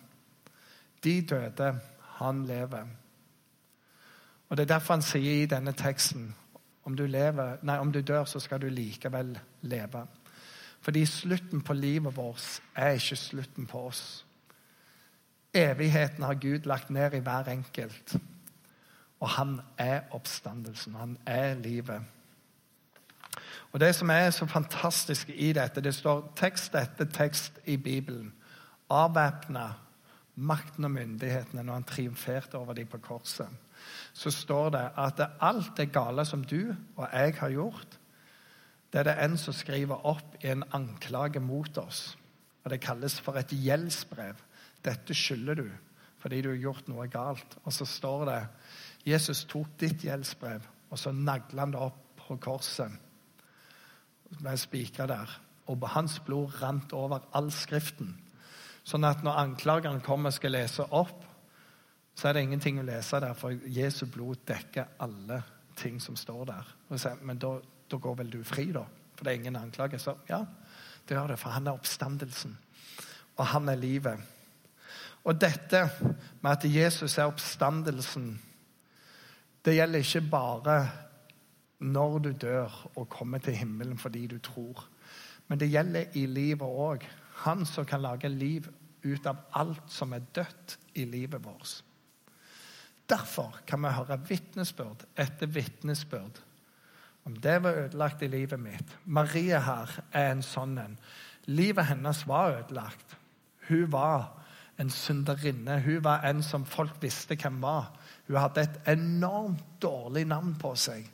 De 1.05 1.21
døde, 1.23 1.75
han 2.17 2.47
lever. 2.47 2.87
Og 4.49 4.57
Det 4.57 4.63
er 4.63 4.75
derfor 4.75 4.95
han 4.95 5.03
sier 5.03 5.43
i 5.43 5.51
denne 5.51 5.73
teksten 5.73 6.35
om 6.87 6.95
du, 6.97 7.07
lever, 7.07 7.59
nei, 7.67 7.81
om 7.83 7.91
du 7.93 8.01
dør, 8.01 8.25
så 8.25 8.41
skal 8.41 8.61
du 8.63 8.69
likevel 8.71 9.35
leve. 9.67 10.05
Fordi 10.81 11.03
slutten 11.07 11.63
på 11.67 11.75
livet 11.75 12.17
vårt 12.17 12.63
er 12.79 12.95
ikke 12.95 13.17
slutten 13.17 13.67
på 13.67 13.81
oss. 13.89 14.26
Evigheten 15.57 16.25
har 16.25 16.35
Gud 16.35 16.67
lagt 16.69 16.91
ned 16.91 17.15
i 17.15 17.23
hver 17.25 17.49
enkelt. 17.49 18.17
Og 19.21 19.29
han 19.29 19.61
er 19.79 20.01
oppstandelsen. 20.11 20.95
Han 20.95 21.19
er 21.27 21.55
livet. 21.55 22.03
Og 23.73 23.81
Det 23.81 23.95
som 23.95 24.11
er 24.11 24.31
så 24.31 24.47
fantastisk 24.47 25.29
i 25.29 25.53
dette, 25.53 25.81
det 25.81 25.95
står 25.95 26.33
tekst 26.37 26.75
etter 26.75 27.05
tekst 27.05 27.59
i 27.65 27.77
Bibelen. 27.77 28.33
Avvæpna 28.91 29.73
makten 30.37 30.85
og 30.85 30.91
myndighetene 30.91 31.63
når 31.63 31.73
han 31.73 31.85
triumferte 31.85 32.55
over 32.59 32.75
dem 32.75 32.87
på 32.87 32.99
korset. 32.99 33.49
Så 34.13 34.31
står 34.31 34.71
det 34.71 34.89
at 34.97 35.21
alt 35.41 35.77
det 35.77 35.93
gale 35.93 36.25
som 36.25 36.45
du 36.45 36.75
og 36.97 37.09
jeg 37.13 37.35
har 37.39 37.51
gjort, 37.51 37.99
det 38.93 38.99
er 38.99 39.03
det 39.03 39.17
en 39.25 39.37
som 39.37 39.53
skriver 39.53 40.07
opp 40.07 40.37
i 40.41 40.49
en 40.49 40.65
anklage 40.73 41.41
mot 41.41 41.79
oss. 41.79 42.19
Og 42.65 42.71
Det 42.71 42.81
kalles 42.81 43.21
for 43.21 43.37
et 43.37 43.53
gjeldsbrev. 43.53 44.35
Dette 44.87 45.17
skylder 45.17 45.63
du 45.63 45.69
fordi 46.27 46.41
du 46.43 46.49
har 46.49 46.59
gjort 46.59 46.89
noe 46.91 47.05
galt. 47.13 47.59
Og 47.63 47.75
så 47.75 47.87
står 47.87 48.25
det 48.27 48.39
Jesus 49.07 49.45
tok 49.47 49.77
ditt 49.79 50.03
gjeldsbrev, 50.03 50.65
og 50.91 50.99
så 50.99 51.13
nagla 51.15 51.63
han 51.63 51.75
det 51.75 51.83
opp 51.85 52.01
på 52.19 52.39
korset. 52.43 52.91
Og 54.27 54.41
ble 54.41 54.57
spikra 54.59 55.07
der. 55.07 55.35
Og 55.71 55.87
hans 55.93 56.19
blod 56.27 56.57
rant 56.63 56.95
over 56.97 57.29
all 57.37 57.53
Skriften. 57.55 58.17
Sånn 58.87 59.07
at 59.07 59.23
når 59.27 59.39
anklageren 59.43 60.03
kommer 60.03 60.31
og 60.31 60.37
skal 60.37 60.55
lese 60.55 60.87
opp, 60.95 61.25
så 62.17 62.29
er 62.29 62.37
det 62.37 62.45
ingenting 62.47 62.79
å 62.81 62.87
lese 62.87 63.19
der, 63.21 63.35
for 63.37 63.55
Jesu 63.69 64.07
blod 64.09 64.41
dekker 64.49 64.95
alle 65.05 65.43
ting 65.77 65.99
som 66.01 66.17
står 66.17 66.47
der. 66.49 66.71
Så, 66.97 67.13
men 67.27 67.39
da, 67.43 67.57
da, 67.91 67.99
går 68.01 68.23
vel 68.23 68.31
du 68.33 68.39
fri, 68.47 68.71
da? 68.73 68.87
For 69.17 69.27
det 69.27 69.33
er 69.33 69.41
ingen 69.43 69.59
anklage. 69.59 69.99
Så 70.01 70.17
ja, 70.31 70.41
det 71.07 71.19
gjør 71.19 71.35
det, 71.35 71.39
for 71.43 71.53
han 71.53 71.69
er 71.69 71.77
oppstandelsen. 71.77 72.57
Og 73.37 73.45
han 73.53 73.69
er 73.69 73.81
livet. 73.81 74.23
Og 75.27 75.41
dette 75.41 75.83
med 76.41 76.53
at 76.53 76.65
Jesus 76.71 77.19
er 77.19 77.27
oppstandelsen 77.27 78.37
det 79.67 79.75
gjelder 79.75 79.99
ikke 79.99 80.21
bare 80.31 80.77
når 81.79 82.19
du 82.19 82.29
dør 82.33 82.75
og 82.95 83.09
kommer 83.11 83.43
til 83.43 83.57
himmelen 83.59 83.99
fordi 83.99 84.27
du 84.27 84.39
tror. 84.39 84.85
Men 85.49 85.61
det 85.61 85.71
gjelder 85.71 86.15
i 86.15 86.27
livet 86.27 86.63
òg. 86.63 87.03
Han 87.43 87.67
som 87.67 87.85
kan 87.85 88.03
lage 88.03 88.29
liv 88.29 88.69
ut 89.05 89.27
av 89.27 89.43
alt 89.59 89.91
som 89.91 90.13
er 90.13 90.23
dødt 90.35 90.79
i 90.95 91.05
livet 91.05 91.45
vårt. 91.45 91.83
Derfor 93.11 93.59
kan 93.67 93.83
vi 93.83 93.95
høre 93.95 94.21
vitnesbyrd 94.29 95.05
etter 95.17 95.47
vitnesbyrd 95.47 96.41
Om 97.25 97.37
det 97.43 97.63
var 97.63 97.75
ødelagt 97.75 98.23
i 98.23 98.27
livet 98.27 98.61
mitt 98.61 98.97
Marie 99.05 99.61
her 99.61 99.91
er 100.13 100.31
en 100.31 100.43
sånn 100.43 100.79
en. 100.79 100.99
Livet 101.47 101.87
hennes 101.87 102.27
var 102.29 102.59
ødelagt. 102.59 103.17
Hun 103.69 103.93
var 103.93 104.46
en 104.81 104.91
synderinne. 104.91 105.81
Hun 105.81 106.05
var 106.05 106.25
en 106.29 106.43
som 106.43 106.67
folk 106.67 106.97
visste 107.01 107.37
hvem 107.37 107.63
var. 107.63 107.93
Hun 108.27 108.37
hadde 108.37 108.63
et 108.67 108.81
enormt 108.99 109.65
dårlig 109.83 110.25
navn 110.25 110.55
på 110.61 110.75
seg. 110.75 111.07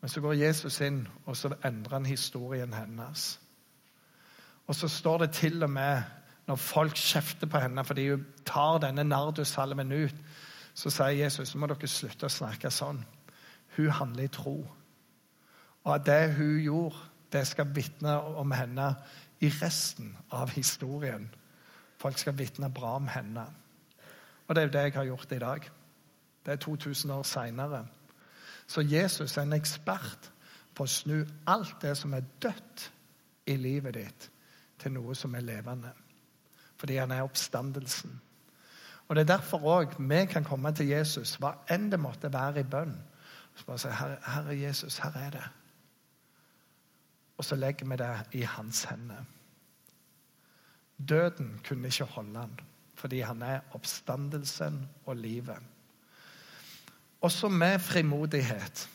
Men 0.00 0.10
så 0.10 0.20
går 0.20 0.32
Jesus 0.32 0.80
inn, 0.80 1.08
og 1.26 1.36
så 1.36 1.50
endrer 1.64 1.98
han 1.98 2.06
historien 2.06 2.74
hennes. 2.74 3.40
Og 4.66 4.74
så 4.74 4.88
står 4.88 5.18
det 5.18 5.30
til 5.30 5.62
og 5.62 5.70
med 5.70 6.02
når 6.48 6.56
folk 6.56 6.96
kjefter 6.96 7.46
på 7.46 7.60
henne 7.60 7.84
fordi 7.84 8.08
hun 8.10 8.26
tar 8.46 8.78
denne 8.80 9.04
nardussalven 9.04 9.92
ut, 9.92 10.14
så 10.74 10.90
sier 10.90 11.24
Jesus 11.24 11.50
så 11.50 11.58
må 11.58 11.68
dere 11.68 11.90
slutte 11.90 12.28
å 12.28 12.32
snakke 12.32 12.70
sånn. 12.72 13.02
Hun 13.76 13.90
handler 13.90 14.24
i 14.28 14.32
tro. 14.32 14.56
Og 15.84 15.94
at 15.94 16.06
det 16.06 16.34
hun 16.38 16.56
gjorde, 16.62 17.02
det 17.32 17.44
skal 17.46 17.74
vitne 17.74 18.14
om 18.40 18.52
henne 18.52 18.94
i 19.44 19.50
resten 19.60 20.14
av 20.32 20.50
historien. 20.54 21.28
Folk 21.98 22.18
skal 22.18 22.38
vitne 22.38 22.70
bra 22.74 22.94
om 22.96 23.08
henne. 23.08 23.46
Og 24.46 24.54
det 24.54 24.62
er 24.62 24.66
jo 24.66 24.72
det 24.72 24.82
jeg 24.82 24.92
har 24.94 25.04
gjort 25.04 25.32
i 25.32 25.38
dag. 25.38 25.70
Det 26.46 26.52
er 26.52 26.56
2000 26.56 27.10
år 27.12 27.22
seinere. 27.22 27.86
Så 28.66 28.80
Jesus 28.80 29.36
er 29.36 29.42
en 29.42 29.52
ekspert 29.52 30.30
på 30.74 30.84
å 30.84 30.90
snu 30.90 31.24
alt 31.46 31.74
det 31.82 31.96
som 31.98 32.14
er 32.14 32.26
dødt 32.42 32.92
i 33.46 33.56
livet 33.56 33.94
ditt, 33.94 34.30
til 34.78 34.92
noe 34.94 35.14
som 35.18 35.34
er 35.34 35.44
levende. 35.44 35.90
Fordi 36.78 36.96
han 36.96 37.10
er 37.12 37.26
oppstandelsen. 37.26 38.20
Og 39.08 39.16
Det 39.16 39.20
er 39.20 39.36
derfor 39.36 39.58
òg 39.58 39.94
vi 39.98 40.24
kan 40.26 40.44
komme 40.44 40.72
til 40.72 40.88
Jesus, 40.88 41.36
hva 41.40 41.54
enn 41.70 41.90
det 41.90 42.00
måtte 42.00 42.32
være 42.32 42.60
i 42.60 42.68
bønn. 42.70 42.94
Så 43.54 43.64
bare 43.66 43.78
si, 43.78 43.88
Herre, 43.88 44.18
Herre 44.22 44.60
Jesus, 44.60 44.98
her 44.98 45.16
er 45.16 45.30
det. 45.30 45.48
Og 47.38 47.44
så 47.44 47.56
legger 47.56 47.86
vi 47.86 47.96
det 47.96 48.14
i 48.32 48.42
hans 48.42 48.84
hender. 48.84 49.24
Døden 50.98 51.60
kunne 51.66 51.88
ikke 51.88 52.04
holde 52.04 52.40
han, 52.40 52.60
fordi 52.98 53.20
han 53.20 53.42
er 53.42 53.60
oppstandelsen 53.72 54.80
og 55.06 55.16
livet. 55.16 55.58
Også 57.20 57.48
med 57.48 57.78
frimodighet. 57.78 58.88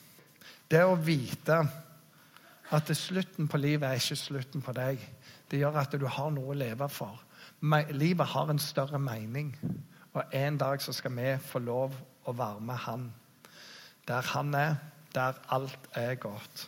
Det 0.72 0.84
å 0.84 0.96
vite 0.96 1.60
at 2.74 2.90
slutten 2.98 3.48
på 3.48 3.60
livet 3.60 3.88
er 3.88 4.00
ikke 4.00 4.18
slutten 4.20 4.64
på 4.64 4.74
deg. 4.76 5.02
Det 5.52 5.60
gjør 5.60 5.82
at 5.84 5.96
du 6.00 6.06
har 6.08 6.32
noe 6.34 6.54
å 6.54 6.58
leve 6.58 6.88
for. 6.90 7.20
Livet 7.94 8.32
har 8.34 8.50
en 8.52 8.60
større 8.60 9.00
mening. 9.00 9.54
Og 10.14 10.36
en 10.36 10.58
dag 10.58 10.82
så 10.82 10.94
skal 10.94 11.14
vi 11.18 11.30
få 11.42 11.62
lov 11.64 11.96
å 12.26 12.34
være 12.36 12.62
med 12.62 12.80
Han. 12.86 13.08
Der 14.08 14.22
Han 14.34 14.54
er, 14.54 14.76
der 15.16 15.40
alt 15.50 15.90
er 15.94 16.16
godt. 16.16 16.68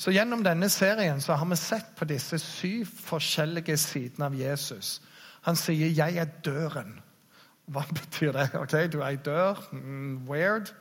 Så 0.00 0.14
Gjennom 0.16 0.40
denne 0.40 0.68
serien 0.72 1.20
så 1.20 1.34
har 1.36 1.44
vi 1.50 1.56
sett 1.60 1.90
på 1.96 2.06
disse 2.08 2.38
syv 2.40 2.88
forskjellige 3.04 3.76
sidene 3.76 4.30
av 4.30 4.36
Jesus. 4.38 5.02
Han 5.44 5.56
sier 5.56 5.88
'Jeg 5.88 6.16
er 6.16 6.30
døren'. 6.44 7.00
Hva 7.66 7.84
betyr 7.98 8.32
det? 8.32 8.54
Ok, 8.54 8.92
Du 8.92 9.00
er 9.00 9.06
ei 9.06 9.16
dør. 9.16 9.68
Mm, 9.72 10.26
weird. 10.28 10.72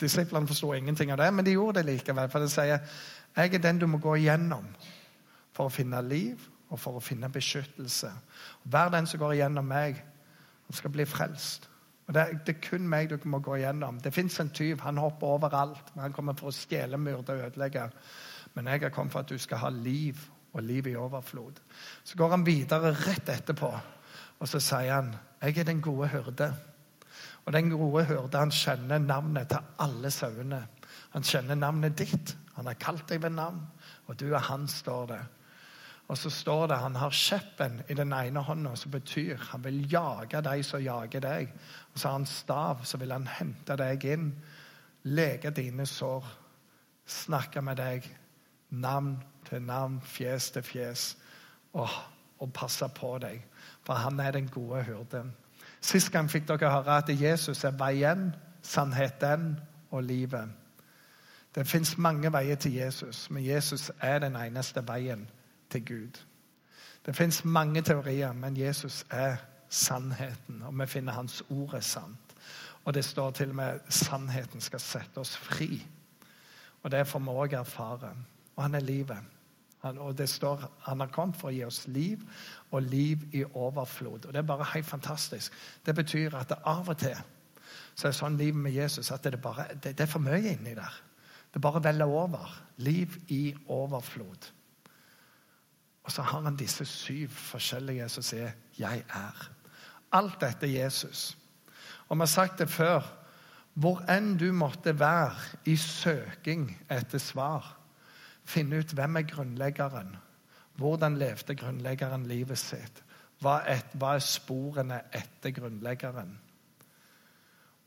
Disiplene 0.00 0.46
forsto 0.46 0.72
ingenting 0.72 1.10
av 1.10 1.18
det, 1.18 1.34
men 1.34 1.44
de 1.44 1.52
gjorde 1.52 1.82
det 1.82 1.86
likevel. 1.86 2.30
For 2.30 2.38
det 2.38 2.50
sier 2.50 2.78
'Jeg 3.36 3.54
er 3.54 3.58
den 3.58 3.78
du 3.78 3.86
må 3.86 3.98
gå 3.98 4.14
igjennom 4.14 4.66
for 5.52 5.64
å 5.66 5.72
finne 5.72 6.02
liv 6.02 6.40
og 6.70 6.80
for 6.80 6.96
å 6.96 7.00
finne 7.00 7.28
beskyttelse'. 7.28 8.12
Hver 8.64 8.88
den 8.88 9.06
som 9.06 9.20
går 9.20 9.32
igjennom 9.32 9.64
meg, 9.64 10.04
han 10.66 10.74
skal 10.74 10.90
bli 10.90 11.04
frelst. 11.04 11.68
Og 12.08 12.14
det, 12.14 12.20
er, 12.20 12.38
det 12.46 12.56
er 12.56 12.68
kun 12.70 12.88
meg 12.88 13.10
du 13.10 13.18
må 13.24 13.38
gå 13.38 13.56
igjennom. 13.56 14.00
Det 14.00 14.14
fins 14.14 14.40
en 14.40 14.50
tyv. 14.50 14.80
Han 14.80 14.96
hopper 14.96 15.26
overalt. 15.26 15.94
men 15.94 16.02
Han 16.02 16.12
kommer 16.12 16.32
for 16.32 16.48
å 16.48 16.52
stjele, 16.52 16.98
myrde 16.98 17.32
og 17.32 17.46
ødelegge. 17.46 17.90
Men 18.58 18.72
jeg 18.72 18.88
er 18.88 18.90
kommet 18.90 19.14
for 19.14 19.22
at 19.22 19.30
du 19.30 19.38
skal 19.38 19.60
ha 19.62 19.68
liv, 19.70 20.18
og 20.52 20.64
liv 20.66 20.86
i 20.90 20.96
overflod. 20.98 21.60
Så 22.04 22.16
går 22.18 22.32
han 22.32 22.46
videre 22.46 22.90
rett 22.90 23.28
etterpå, 23.30 23.68
og 24.38 24.48
så 24.50 24.58
sier 24.58 24.94
han, 24.94 25.14
'Jeg 25.42 25.58
er 25.58 25.64
den 25.64 25.80
gode 25.80 26.08
hyrde'. 26.08 26.52
Og 27.44 27.52
den 27.52 27.70
gode 27.70 28.04
hyrde 28.04 28.38
han 28.38 28.50
kjenner 28.50 28.98
navnet 28.98 29.48
til 29.48 29.58
alle 29.78 30.10
sauene. 30.10 30.66
Han 31.10 31.22
kjenner 31.22 31.54
navnet 31.54 31.98
ditt. 31.98 32.36
Han 32.56 32.66
har 32.66 32.74
kalt 32.74 33.08
deg 33.08 33.22
ved 33.22 33.30
navn, 33.30 33.62
og 34.06 34.20
du 34.20 34.34
er 34.34 34.38
han, 34.38 34.68
står 34.68 35.06
det. 35.06 35.22
Og 36.08 36.18
så 36.18 36.30
står 36.30 36.66
det 36.66 36.78
han 36.78 36.94
har 36.96 37.10
kjeppen 37.10 37.82
i 37.88 37.94
den 37.94 38.12
ene 38.12 38.40
hånda, 38.40 38.74
som 38.76 38.90
betyr 38.90 39.36
han 39.36 39.64
vil 39.64 39.92
jage 39.92 40.42
de 40.42 40.62
som 40.62 40.80
jager 40.80 41.20
deg. 41.20 41.52
Og 41.92 41.98
så 41.98 42.08
har 42.08 42.12
han 42.12 42.26
stav, 42.26 42.84
så 42.84 42.96
vil 42.96 43.12
han 43.12 43.26
hente 43.26 43.76
deg 43.76 44.04
inn, 44.04 44.32
lege 45.04 45.50
dine 45.50 45.86
sår, 45.86 46.24
snakke 47.06 47.62
med 47.62 47.76
deg 47.76 48.18
navn 48.70 49.22
til 49.48 49.62
navn, 49.62 50.00
fjes 50.04 50.50
til 50.50 50.62
fjes, 50.62 51.18
og, 51.72 51.88
og 52.38 52.52
passe 52.52 52.88
på 52.94 53.18
deg. 53.18 53.42
For 53.86 53.94
han 53.94 54.20
er 54.20 54.30
den 54.30 54.48
gode 54.48 54.82
hyrden. 54.82 55.32
Sist 55.80 56.12
gang 56.12 56.30
fikk 56.30 56.48
dere 56.48 56.70
høre 56.72 56.98
at 56.98 57.10
Jesus 57.20 57.64
er 57.64 57.76
veien, 57.78 58.34
sannheten 58.62 59.56
og 59.90 60.02
livet. 60.02 60.48
Det 61.54 61.66
fins 61.66 61.98
mange 61.98 62.32
veier 62.32 62.56
til 62.56 62.72
Jesus, 62.72 63.30
men 63.30 63.46
Jesus 63.46 63.90
er 64.00 64.18
den 64.18 64.36
eneste 64.36 64.82
veien 64.88 65.28
til 65.70 65.86
Gud. 65.86 66.20
Det 67.06 67.16
fins 67.16 67.44
mange 67.44 67.82
teorier, 67.82 68.32
men 68.32 68.56
Jesus 68.56 69.06
er 69.10 69.36
sannheten, 69.68 70.62
og 70.62 70.78
vi 70.80 70.86
finner 70.86 71.12
hans 71.12 71.42
ord 71.50 71.74
er 71.74 71.80
sant. 71.80 72.34
Og 72.84 72.94
det 72.94 73.04
står 73.04 73.30
til 73.30 73.48
og 73.48 73.54
med 73.54 73.80
sannheten 73.88 74.60
skal 74.60 74.80
sette 74.80 75.18
oss 75.18 75.36
fri. 75.36 75.86
Og 76.82 76.90
det 76.90 77.06
får 77.06 77.18
vi 77.18 77.34
òg 77.34 77.56
erfare 77.58 78.12
og 78.58 78.64
han 78.64 78.74
er 78.74 78.82
livet. 78.82 79.34
Han, 79.84 79.98
og 80.02 80.16
det 80.18 80.26
står 80.28 80.64
han 80.88 81.00
har 81.00 81.10
kommet 81.14 81.38
for 81.38 81.52
å 81.52 81.54
gi 81.54 81.62
oss 81.62 81.84
liv, 81.86 82.24
og 82.74 82.82
liv 82.82 83.22
i 83.32 83.44
overflod. 83.46 84.26
Og 84.26 84.32
Det 84.34 84.40
er 84.40 84.46
bare 84.46 84.66
helt 84.74 84.86
fantastisk. 84.86 85.54
Det 85.86 85.94
betyr 85.94 86.34
at 86.34 86.50
det 86.50 86.58
av 86.66 86.88
og 86.90 86.98
til 86.98 87.14
så 87.94 88.08
er 88.08 88.14
sånn 88.14 88.38
livet 88.38 88.60
med 88.62 88.74
Jesus 88.74 89.10
at 89.10 89.24
det, 89.26 89.40
bare, 89.42 89.68
det, 89.74 89.96
det 89.98 90.04
er 90.04 90.10
for 90.10 90.22
mye 90.22 90.54
inni 90.54 90.74
der. 90.74 90.94
Det 91.54 91.62
bare 91.62 91.82
veller 91.82 92.10
over. 92.10 92.50
Liv 92.82 93.16
i 93.34 93.54
overflod. 93.66 94.50
Og 96.02 96.12
så 96.12 96.22
har 96.22 96.46
han 96.46 96.56
disse 96.56 96.86
syv 96.86 97.28
forskjellige 97.28 98.08
som 98.08 98.22
sier 98.22 98.52
'Jeg 98.78 99.04
er'. 99.08 99.48
Alt 100.12 100.40
dette 100.40 100.66
er 100.66 100.84
Jesus. 100.84 101.36
Og 102.08 102.16
vi 102.16 102.20
har 102.20 102.26
sagt 102.26 102.58
det 102.58 102.68
før. 102.70 103.02
Hvor 103.74 104.02
enn 104.10 104.36
du 104.38 104.52
måtte 104.52 104.98
være 104.98 105.36
i 105.64 105.76
søking 105.76 106.70
etter 106.90 107.18
svar, 107.18 107.77
finne 108.48 108.80
ut 108.80 108.94
hvem 108.96 109.20
er 109.20 109.28
grunnleggeren. 109.28 110.16
Hvordan 110.78 111.18
levde 111.18 111.54
grunnleggeren 111.58 112.26
livet 112.30 112.58
sitt? 112.58 113.02
Hva 113.42 113.60
er, 113.66 113.82
hva 113.98 114.14
er 114.16 114.24
sporene 114.24 115.02
etter 115.14 115.50
grunnleggeren? 115.54 116.38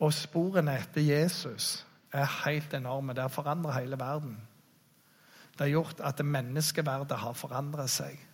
Og 0.01 0.13
sporene 0.15 0.77
etter 0.79 1.01
Jesus 1.01 1.85
er 2.11 2.45
helt 2.45 2.73
enorme. 2.73 3.13
Det 3.13 3.21
har 3.21 3.33
forandret 3.33 3.79
hele 3.79 3.99
verden. 3.99 4.47
Det 5.51 5.59
har 5.59 5.67
gjort 5.67 5.99
at 5.99 6.25
menneskeverdet 6.25 7.17
har 7.17 7.33
forandret 7.33 7.89
seg. 7.89 8.27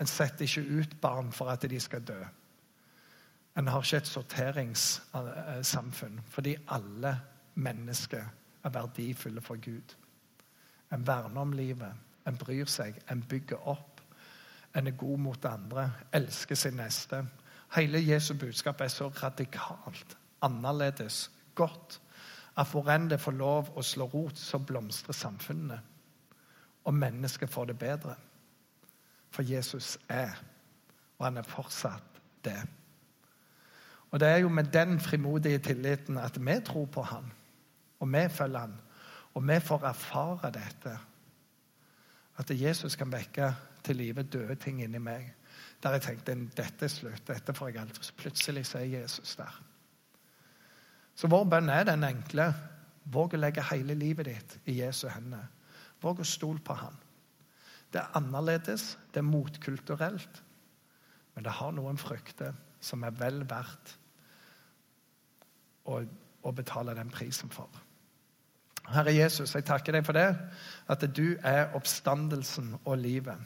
En 0.00 0.06
setter 0.06 0.44
ikke 0.44 0.80
ut 0.80 1.00
barn 1.00 1.32
for 1.32 1.50
at 1.52 1.70
de 1.70 1.80
skal 1.80 2.04
dø. 2.04 2.24
En 3.58 3.66
har 3.66 3.82
ikke 3.82 3.96
et 3.96 4.06
sorteringssamfunn 4.06 6.20
fordi 6.30 6.56
alle 6.68 7.20
mennesker 7.54 8.24
er 8.64 8.70
verdifulle 8.70 9.40
for 9.40 9.56
Gud. 9.56 9.96
En 10.92 11.06
verner 11.06 11.40
om 11.40 11.52
livet. 11.52 11.92
En 12.26 12.36
bryr 12.36 12.68
seg. 12.68 12.98
En 13.10 13.22
bygger 13.28 13.68
opp. 13.68 14.00
En 14.74 14.86
er 14.86 14.96
god 14.98 15.18
mot 15.18 15.44
andre. 15.44 15.90
Elsker 16.12 16.54
sin 16.54 16.78
neste. 16.78 17.24
Hele 17.74 18.00
Jesu 18.02 18.34
budskap 18.34 18.80
er 18.80 18.88
så 18.88 19.08
radikalt, 19.08 20.16
annerledes, 20.42 21.30
godt 21.54 22.00
at 22.58 22.66
hvor 22.66 22.88
enn 22.90 23.08
det 23.10 23.20
får 23.20 23.36
lov 23.38 23.70
å 23.78 23.82
slå 23.86 24.08
rot, 24.10 24.38
så 24.38 24.58
blomstrer 24.58 25.16
samfunnene. 25.16 25.78
Og 26.84 26.94
mennesket 26.94 27.50
får 27.50 27.70
det 27.70 27.78
bedre. 27.78 28.16
For 29.30 29.46
Jesus 29.46 29.98
er, 30.08 30.34
og 31.18 31.26
han 31.28 31.38
er 31.38 31.46
fortsatt 31.46 32.20
det. 32.44 32.58
Og 34.10 34.20
Det 34.20 34.28
er 34.28 34.36
jo 34.42 34.48
med 34.48 34.72
den 34.72 35.00
frimodige 35.00 35.58
tilliten 35.58 36.18
at 36.18 36.40
vi 36.40 36.60
tror 36.66 36.86
på 36.86 37.02
han, 37.02 37.32
og 38.00 38.12
vi 38.12 38.28
følger 38.28 38.58
han, 38.58 38.74
og 39.34 39.46
vi 39.46 39.58
får 39.60 39.84
erfare 39.86 40.50
dette. 40.54 40.94
At 42.38 42.50
Jesus 42.50 42.96
kan 42.96 43.12
vekke 43.12 43.52
til 43.84 43.96
live 43.96 44.22
døde 44.22 44.54
ting 44.54 44.82
inni 44.82 44.98
meg. 44.98 45.34
Der 45.82 45.96
jeg 45.96 46.02
tenkte 46.02 46.34
dette 46.56 46.84
er 46.84 46.92
slutt, 46.92 47.26
dette 47.28 47.54
får 47.54 47.68
jeg 47.68 47.80
aldri. 47.80 48.02
Så 48.04 48.16
plutselig 48.16 48.66
så 48.66 48.78
er 48.78 48.90
Jesus 49.00 49.36
der. 49.36 49.60
Så 51.14 51.28
vår 51.28 51.44
bønn 51.52 51.68
er 51.68 51.84
den 51.84 52.04
enkle. 52.04 52.50
Våg 53.04 53.34
å 53.34 53.40
legge 53.40 53.64
hele 53.70 53.94
livet 53.94 54.28
ditt 54.28 54.58
i 54.68 54.80
Jesu 54.80 55.08
hender. 55.08 55.46
Våg 56.00 56.20
å 56.20 56.26
stole 56.26 56.60
på 56.64 56.76
ham. 56.76 56.96
Det 57.92 58.00
er 58.00 58.16
annerledes, 58.16 58.94
det 59.10 59.18
er 59.18 59.26
motkulturelt, 59.26 60.42
men 61.34 61.44
det 61.44 61.56
har 61.58 61.72
noen 61.74 61.98
frykter 61.98 62.54
som 62.80 63.02
er 63.02 63.16
vel 63.18 63.42
verdt 63.50 63.96
å, 65.90 65.98
å 66.46 66.52
betale 66.54 66.94
den 66.94 67.10
prisen 67.10 67.50
for. 67.50 67.68
Herre 68.94 69.14
Jesus, 69.14 69.54
jeg 69.54 69.64
takker 69.68 69.94
deg 69.94 70.06
for 70.06 70.16
det, 70.16 70.28
at 70.90 71.04
du 71.16 71.36
er 71.46 71.74
oppstandelsen 71.78 72.74
og 72.84 72.98
livet. 72.98 73.38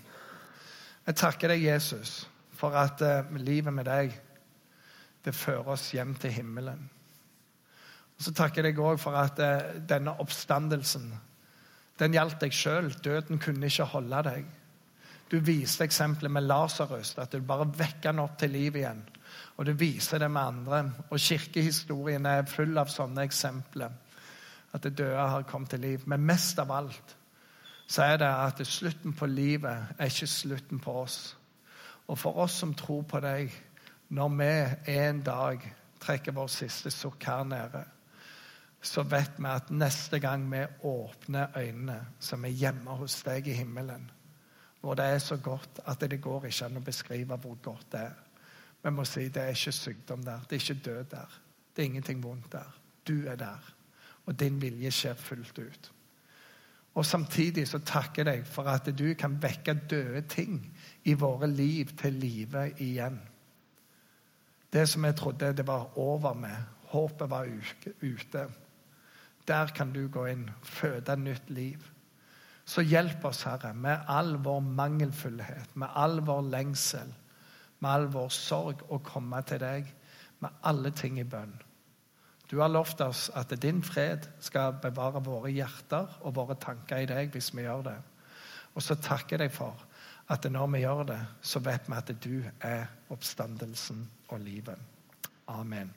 Jeg 1.07 1.18
takker 1.20 1.52
deg, 1.52 1.66
Jesus, 1.66 2.24
for 2.57 2.76
at 2.80 3.02
uh, 3.04 3.37
livet 3.37 3.74
med 3.74 3.88
deg 3.88 4.14
det 5.24 5.35
fører 5.37 5.74
oss 5.74 5.90
hjem 5.92 6.14
til 6.20 6.33
himmelen. 6.33 6.83
Og 8.16 8.24
Så 8.24 8.33
takker 8.37 8.62
jeg 8.62 8.74
deg 8.74 8.83
òg 8.85 9.00
for 9.00 9.16
at 9.20 9.40
uh, 9.40 9.78
denne 9.88 10.16
oppstandelsen 10.20 11.11
den 12.00 12.14
gjaldt 12.16 12.40
deg 12.42 12.54
sjøl. 12.54 12.90
Døden 13.04 13.38
kunne 13.38 13.68
ikke 13.70 13.87
holde 13.92 14.22
deg. 14.26 14.46
Du 15.30 15.38
viste 15.42 15.87
eksempelet 15.87 16.33
med 16.33 16.46
Lasarus, 16.46 17.14
at 17.18 17.33
du 17.33 17.44
bare 17.46 17.68
vekker 17.70 18.11
han 18.11 18.22
opp 18.22 18.37
til 18.38 18.52
liv 18.54 18.76
igjen. 18.76 19.02
Og 19.59 19.66
du 19.66 19.72
viser 19.78 20.20
det 20.22 20.30
med 20.30 20.42
andre. 20.42 20.80
Og 21.11 21.20
kirkehistorien 21.22 22.26
er 22.26 22.48
full 22.50 22.76
av 22.78 22.90
sånne 22.92 23.24
eksempler. 23.26 23.94
At 24.75 24.83
det 24.83 24.99
døde 24.99 25.29
har 25.29 25.47
kommet 25.47 25.71
til 25.71 25.81
liv. 25.81 26.03
Men 26.07 26.27
mest 26.27 26.59
av 26.59 26.73
alt 26.75 27.17
så 27.87 28.03
er 28.03 28.17
det 28.17 28.29
at 28.29 28.67
slutten 28.67 29.13
på 29.13 29.27
livet 29.29 29.95
er 29.99 30.09
ikke 30.09 30.27
slutten 30.27 30.81
på 30.81 30.93
oss. 31.05 31.37
Og 32.09 32.19
for 32.19 32.41
oss 32.45 32.59
som 32.61 32.75
tror 32.75 33.03
på 33.09 33.21
deg, 33.21 33.53
når 34.09 34.29
vi 34.39 34.95
en 34.97 35.21
dag 35.25 35.61
trekker 36.01 36.37
vår 36.37 36.49
siste 36.53 36.91
sukk 36.93 37.25
her 37.29 37.45
nede, 37.49 37.85
så 38.85 39.03
vet 39.09 39.39
vi 39.39 39.49
at 39.49 39.71
neste 39.73 40.21
gang 40.21 40.45
vi 40.51 40.61
åpner 40.85 41.57
øynene, 41.57 42.01
så 42.21 42.37
er 42.37 42.43
vi 42.43 42.51
hjemme 42.61 42.97
hos 43.01 43.23
deg 43.25 43.49
i 43.49 43.57
himmelen. 43.57 44.11
Hvor 44.81 44.95
det 44.95 45.05
er 45.05 45.19
så 45.19 45.37
godt 45.37 45.81
at 45.89 46.01
det 46.01 46.21
går 46.21 46.45
ikke 46.51 46.67
an 46.67 46.77
å 46.77 46.85
beskrive 46.85 47.39
hvor 47.41 47.57
godt 47.63 47.87
det 47.93 48.01
er. 48.01 48.19
Vi 48.85 48.93
må 48.93 49.07
si 49.09 49.31
det 49.33 49.43
er 49.43 49.57
ikke 49.57 49.73
sykdom 49.73 50.25
der, 50.25 50.45
det 50.49 50.59
er 50.59 50.61
ikke 50.61 50.91
død 50.91 51.05
der. 51.15 51.41
Det 51.77 51.83
er 51.83 51.87
ingenting 51.87 52.21
vondt 52.23 52.53
der. 52.53 52.77
Du 53.09 53.27
er 53.27 53.37
der, 53.37 53.73
og 54.27 54.41
din 54.41 54.61
vilje 54.63 54.91
skjer 54.95 55.15
fullt 55.21 55.59
ut. 55.59 55.91
Og 56.95 57.07
Samtidig 57.07 57.67
så 57.69 57.81
takker 57.83 58.23
jeg 58.23 58.27
deg 58.27 58.47
for 58.47 58.71
at 58.71 58.87
du 58.99 59.07
kan 59.19 59.35
vekke 59.43 59.75
døde 59.91 60.23
ting 60.31 60.61
i 61.05 61.15
våre 61.19 61.49
liv 61.51 61.91
til 61.99 62.13
live 62.23 62.69
igjen. 62.79 63.19
Det 64.73 64.89
som 64.89 65.05
jeg 65.05 65.17
trodde 65.17 65.53
det 65.57 65.67
var 65.67 65.99
over 65.99 66.35
med, 66.35 66.57
håpet 66.93 67.31
var 67.31 67.51
ute. 68.03 68.47
Der 69.49 69.67
kan 69.75 69.93
du 69.93 70.09
gå 70.09 70.27
inn, 70.27 70.49
føde 70.63 71.17
nytt 71.17 71.51
liv. 71.51 71.83
Så 72.65 72.81
hjelp 72.81 73.25
oss, 73.25 73.43
Herre, 73.43 73.75
med 73.75 74.07
all 74.09 74.37
vår 74.45 74.61
mangelfullhet, 74.61 75.77
med 75.77 75.89
all 75.95 76.21
vår 76.25 76.43
lengsel, 76.49 77.13
med 77.81 77.91
all 77.91 78.07
vår 78.09 78.29
sorg, 78.33 78.87
å 78.89 79.03
komme 79.05 79.43
til 79.43 79.61
deg 79.61 79.91
med 80.45 80.51
alle 80.63 80.91
ting 80.91 81.19
i 81.21 81.25
bønn. 81.25 81.55
Du 82.50 82.59
har 82.61 82.68
lovt 82.68 83.00
oss 83.00 83.30
at 83.35 83.52
din 83.62 83.83
fred 83.83 84.28
skal 84.44 84.76
bevare 84.83 85.22
våre 85.24 85.50
hjerter 85.52 86.18
og 86.22 86.37
våre 86.37 86.59
tanker 86.61 87.02
i 87.02 87.09
deg 87.09 87.33
hvis 87.33 87.52
vi 87.57 87.64
gjør 87.64 87.87
det. 87.88 87.98
Og 88.74 88.83
så 88.83 88.96
takker 88.98 89.38
jeg 89.38 89.48
deg 89.48 89.54
for 89.54 89.87
at 90.33 90.46
når 90.50 90.70
vi 90.72 90.85
gjør 90.85 91.04
det, 91.09 91.20
så 91.42 91.61
vet 91.64 91.88
vi 91.88 91.96
at 91.98 92.14
du 92.24 92.37
er 92.64 92.87
oppstandelsen 93.12 94.07
og 94.28 94.40
livet. 94.40 94.80
Amen. 95.48 95.92